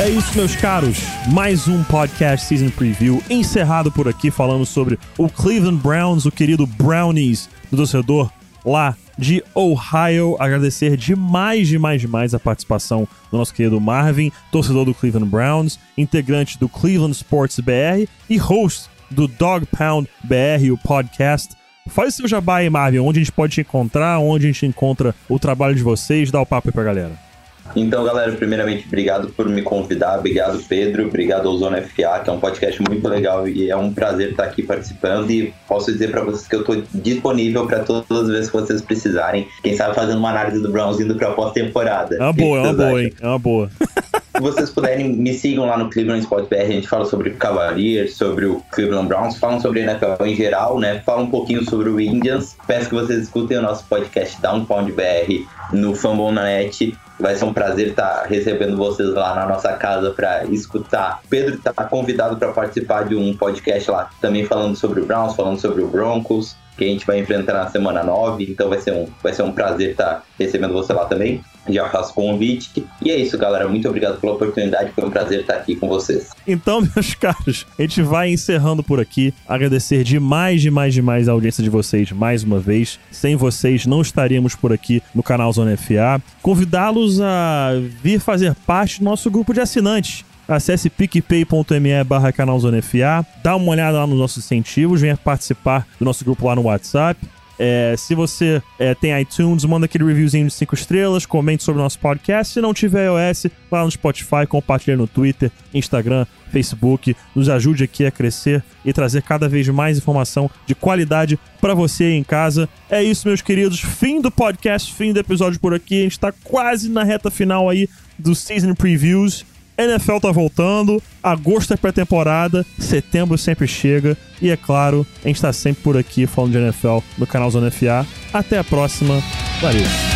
É 0.00 0.08
isso, 0.08 0.34
meus 0.34 0.56
caros. 0.56 0.96
Mais 1.30 1.68
um 1.68 1.84
podcast 1.84 2.46
Season 2.46 2.70
Preview 2.70 3.22
encerrado 3.28 3.92
por 3.92 4.08
aqui, 4.08 4.30
falando 4.30 4.64
sobre 4.64 4.98
o 5.18 5.28
Cleveland 5.28 5.76
Browns, 5.76 6.24
o 6.24 6.32
querido 6.32 6.66
Brownies 6.66 7.50
do 7.70 7.76
torcedor 7.76 8.32
lá 8.64 8.96
de 9.18 9.44
Ohio. 9.54 10.36
Agradecer 10.40 10.96
demais, 10.96 11.68
demais, 11.68 12.00
demais 12.00 12.32
a 12.32 12.40
participação 12.40 13.06
do 13.30 13.36
nosso 13.36 13.52
querido 13.52 13.78
Marvin, 13.78 14.32
torcedor 14.50 14.86
do 14.86 14.94
Cleveland 14.94 15.28
Browns, 15.28 15.78
integrante 15.98 16.58
do 16.58 16.66
Cleveland 16.66 17.12
Sports 17.12 17.60
BR 17.60 18.08
e 18.30 18.38
host 18.38 18.88
do 19.10 19.28
Dog 19.28 19.66
Pound 19.66 20.08
BR, 20.24 20.72
o 20.72 20.78
podcast. 20.78 21.54
Faz 21.88 22.14
seu 22.14 22.26
jabá 22.26 22.56
aí, 22.56 22.70
Marvin, 22.70 23.00
onde 23.00 23.20
a 23.20 23.22
gente 23.22 23.32
pode 23.32 23.52
te 23.52 23.60
encontrar, 23.60 24.18
onde 24.18 24.46
a 24.46 24.50
gente 24.50 24.64
encontra 24.64 25.14
o 25.28 25.38
trabalho 25.38 25.74
de 25.74 25.82
vocês, 25.82 26.30
dá 26.30 26.40
o 26.40 26.46
papo 26.46 26.68
aí 26.68 26.72
pra 26.72 26.84
galera. 26.84 27.29
Então, 27.76 28.04
galera, 28.04 28.32
primeiramente, 28.32 28.86
obrigado 28.86 29.28
por 29.28 29.48
me 29.48 29.62
convidar, 29.62 30.18
obrigado, 30.18 30.62
Pedro, 30.68 31.06
obrigado 31.06 31.48
ao 31.48 31.56
Zona 31.56 31.82
FA, 31.82 32.20
que 32.22 32.30
é 32.30 32.32
um 32.32 32.40
podcast 32.40 32.82
muito 32.82 33.06
legal 33.08 33.46
e 33.48 33.70
é 33.70 33.76
um 33.76 33.92
prazer 33.92 34.30
estar 34.30 34.44
aqui 34.44 34.62
participando. 34.62 35.30
E 35.30 35.52
posso 35.66 35.92
dizer 35.92 36.10
para 36.10 36.22
vocês 36.22 36.46
que 36.46 36.56
eu 36.56 36.60
estou 36.60 36.82
disponível 36.94 37.66
para 37.66 37.80
todas 37.80 38.10
as 38.10 38.28
vezes 38.28 38.50
que 38.50 38.56
vocês 38.56 38.82
precisarem. 38.82 39.46
Quem 39.62 39.74
sabe 39.76 39.94
fazendo 39.94 40.18
uma 40.18 40.30
análise 40.30 40.60
do 40.62 40.70
Browns 40.70 41.00
indo 41.00 41.14
para 41.14 41.30
pós-temporada. 41.32 42.16
É 42.16 42.22
uma 42.22 42.32
boa, 42.32 42.58
é 42.58 42.62
uma 42.62 42.72
boa, 42.72 43.02
hein? 43.02 43.12
É 43.20 43.26
uma 43.26 43.38
boa. 43.38 43.70
Se 44.40 44.42
vocês 44.42 44.70
puderem, 44.70 45.12
me 45.12 45.34
sigam 45.34 45.66
lá 45.66 45.76
no 45.76 45.90
Cleveland 45.90 46.22
Sport 46.22 46.48
BR. 46.48 46.62
A 46.62 46.64
gente 46.64 46.88
fala 46.88 47.04
sobre 47.04 47.28
o 47.28 47.36
Cavaliers, 47.36 48.16
sobre 48.16 48.46
o 48.46 48.62
Cleveland 48.70 49.06
Browns, 49.06 49.36
falam 49.36 49.60
sobre 49.60 49.80
a 49.80 49.82
NFL 49.82 50.24
em 50.24 50.34
geral, 50.34 50.80
né? 50.80 51.02
Fala 51.04 51.20
um 51.20 51.28
pouquinho 51.28 51.62
sobre 51.68 51.90
o 51.90 52.00
Indians. 52.00 52.56
Peço 52.66 52.88
que 52.88 52.94
vocês 52.94 53.24
escutem 53.24 53.58
o 53.58 53.62
nosso 53.62 53.84
podcast 53.84 54.40
Downpound 54.40 54.92
BR 54.92 55.44
no 55.74 55.94
Fambonanet. 55.94 56.96
Vai 57.18 57.36
ser 57.36 57.44
um 57.44 57.52
prazer 57.52 57.88
estar 57.88 58.24
recebendo 58.30 58.78
vocês 58.78 59.10
lá 59.10 59.34
na 59.34 59.44
nossa 59.44 59.74
casa 59.74 60.10
para 60.10 60.46
escutar. 60.46 61.20
Pedro 61.28 61.56
está 61.56 61.74
convidado 61.84 62.38
para 62.38 62.50
participar 62.50 63.04
de 63.04 63.14
um 63.14 63.36
podcast 63.36 63.90
lá, 63.90 64.08
também 64.22 64.46
falando 64.46 64.74
sobre 64.74 65.02
o 65.02 65.04
Browns, 65.04 65.36
falando 65.36 65.60
sobre 65.60 65.82
o 65.82 65.86
Broncos, 65.86 66.56
que 66.80 66.84
a 66.84 66.88
gente 66.88 67.06
vai 67.06 67.18
enfrentar 67.18 67.52
na 67.52 67.68
semana 67.68 68.02
9. 68.02 68.42
Então 68.44 68.70
vai 68.70 68.80
ser 68.80 68.94
um, 68.94 69.06
vai 69.22 69.34
ser 69.34 69.42
um 69.42 69.52
prazer 69.52 69.90
estar 69.90 70.24
recebendo 70.38 70.72
você 70.72 70.94
lá 70.94 71.04
também. 71.04 71.42
Já 71.68 71.90
faço 71.90 72.14
convite. 72.14 72.86
E 73.02 73.10
é 73.10 73.16
isso, 73.16 73.36
galera. 73.36 73.68
Muito 73.68 73.86
obrigado 73.86 74.18
pela 74.18 74.32
oportunidade. 74.32 74.90
Foi 74.92 75.04
um 75.04 75.10
prazer 75.10 75.40
estar 75.40 75.56
aqui 75.56 75.76
com 75.76 75.86
vocês. 75.86 76.30
Então, 76.46 76.80
meus 76.96 77.14
caros, 77.14 77.66
a 77.78 77.82
gente 77.82 78.00
vai 78.00 78.30
encerrando 78.30 78.82
por 78.82 78.98
aqui. 78.98 79.34
Agradecer 79.46 80.02
demais, 80.02 80.62
demais, 80.62 80.94
demais 80.94 81.28
a 81.28 81.32
audiência 81.32 81.62
de 81.62 81.68
vocês 81.68 82.10
mais 82.12 82.42
uma 82.42 82.58
vez. 82.58 82.98
Sem 83.10 83.36
vocês, 83.36 83.84
não 83.84 84.00
estaríamos 84.00 84.54
por 84.54 84.72
aqui 84.72 85.02
no 85.14 85.22
canal 85.22 85.52
Zona 85.52 85.76
FA. 85.76 86.20
Convidá-los 86.40 87.20
a 87.20 87.72
vir 88.02 88.20
fazer 88.20 88.54
parte 88.66 89.00
do 89.00 89.04
nosso 89.04 89.30
grupo 89.30 89.52
de 89.52 89.60
assinantes. 89.60 90.24
Acesse 90.50 90.90
picpay.me 90.90 92.02
barra 92.04 92.32
canal 92.32 92.58
Zona 92.58 92.82
FA, 92.82 93.24
dá 93.40 93.54
uma 93.54 93.70
olhada 93.70 93.98
lá 93.98 94.06
nos 94.06 94.18
nossos 94.18 94.44
incentivos, 94.44 95.00
venha 95.00 95.16
participar 95.16 95.86
do 95.96 96.04
nosso 96.04 96.24
grupo 96.24 96.44
lá 96.44 96.56
no 96.56 96.62
WhatsApp. 96.62 97.24
É, 97.56 97.94
se 97.96 98.16
você 98.16 98.60
é, 98.76 98.92
tem 98.92 99.16
iTunes, 99.20 99.64
manda 99.64 99.84
aquele 99.84 100.02
reviewzinho 100.02 100.48
de 100.48 100.52
5 100.52 100.74
estrelas, 100.74 101.24
comente 101.24 101.62
sobre 101.62 101.78
o 101.78 101.84
nosso 101.84 102.00
podcast. 102.00 102.54
Se 102.54 102.60
não 102.60 102.74
tiver 102.74 103.06
iOS, 103.06 103.46
lá 103.70 103.84
no 103.84 103.90
Spotify, 103.92 104.44
compartilha 104.48 104.96
no 104.96 105.06
Twitter, 105.06 105.52
Instagram, 105.72 106.26
Facebook. 106.50 107.14
Nos 107.32 107.48
ajude 107.48 107.84
aqui 107.84 108.04
a 108.04 108.10
crescer 108.10 108.64
e 108.84 108.92
trazer 108.92 109.22
cada 109.22 109.48
vez 109.48 109.68
mais 109.68 109.98
informação 109.98 110.50
de 110.66 110.74
qualidade 110.74 111.38
para 111.60 111.74
você 111.74 112.04
aí 112.04 112.14
em 112.14 112.24
casa. 112.24 112.68
É 112.90 113.00
isso, 113.00 113.28
meus 113.28 113.40
queridos. 113.40 113.78
Fim 113.78 114.20
do 114.20 114.32
podcast, 114.32 114.92
fim 114.94 115.12
do 115.12 115.20
episódio 115.20 115.60
por 115.60 115.74
aqui. 115.74 116.00
A 116.00 116.02
gente 116.04 116.18
tá 116.18 116.32
quase 116.42 116.88
na 116.88 117.04
reta 117.04 117.30
final 117.30 117.68
aí 117.68 117.88
do 118.18 118.34
Season 118.34 118.74
Previews. 118.74 119.44
NFL 119.84 120.18
tá 120.18 120.30
voltando, 120.30 121.02
agosto 121.22 121.74
é 121.74 121.76
pré-temporada, 121.76 122.64
setembro 122.78 123.38
sempre 123.38 123.66
chega 123.66 124.16
e 124.40 124.50
é 124.50 124.56
claro, 124.56 125.06
a 125.24 125.28
gente 125.28 125.40
tá 125.40 125.52
sempre 125.52 125.82
por 125.82 125.96
aqui 125.96 126.26
falando 126.26 126.52
de 126.52 126.58
NFL 126.58 126.98
no 127.18 127.26
canal 127.26 127.50
Zona 127.50 127.70
FA. 127.70 128.06
Até 128.32 128.58
a 128.58 128.64
próxima, 128.64 129.22
valeu! 129.60 130.09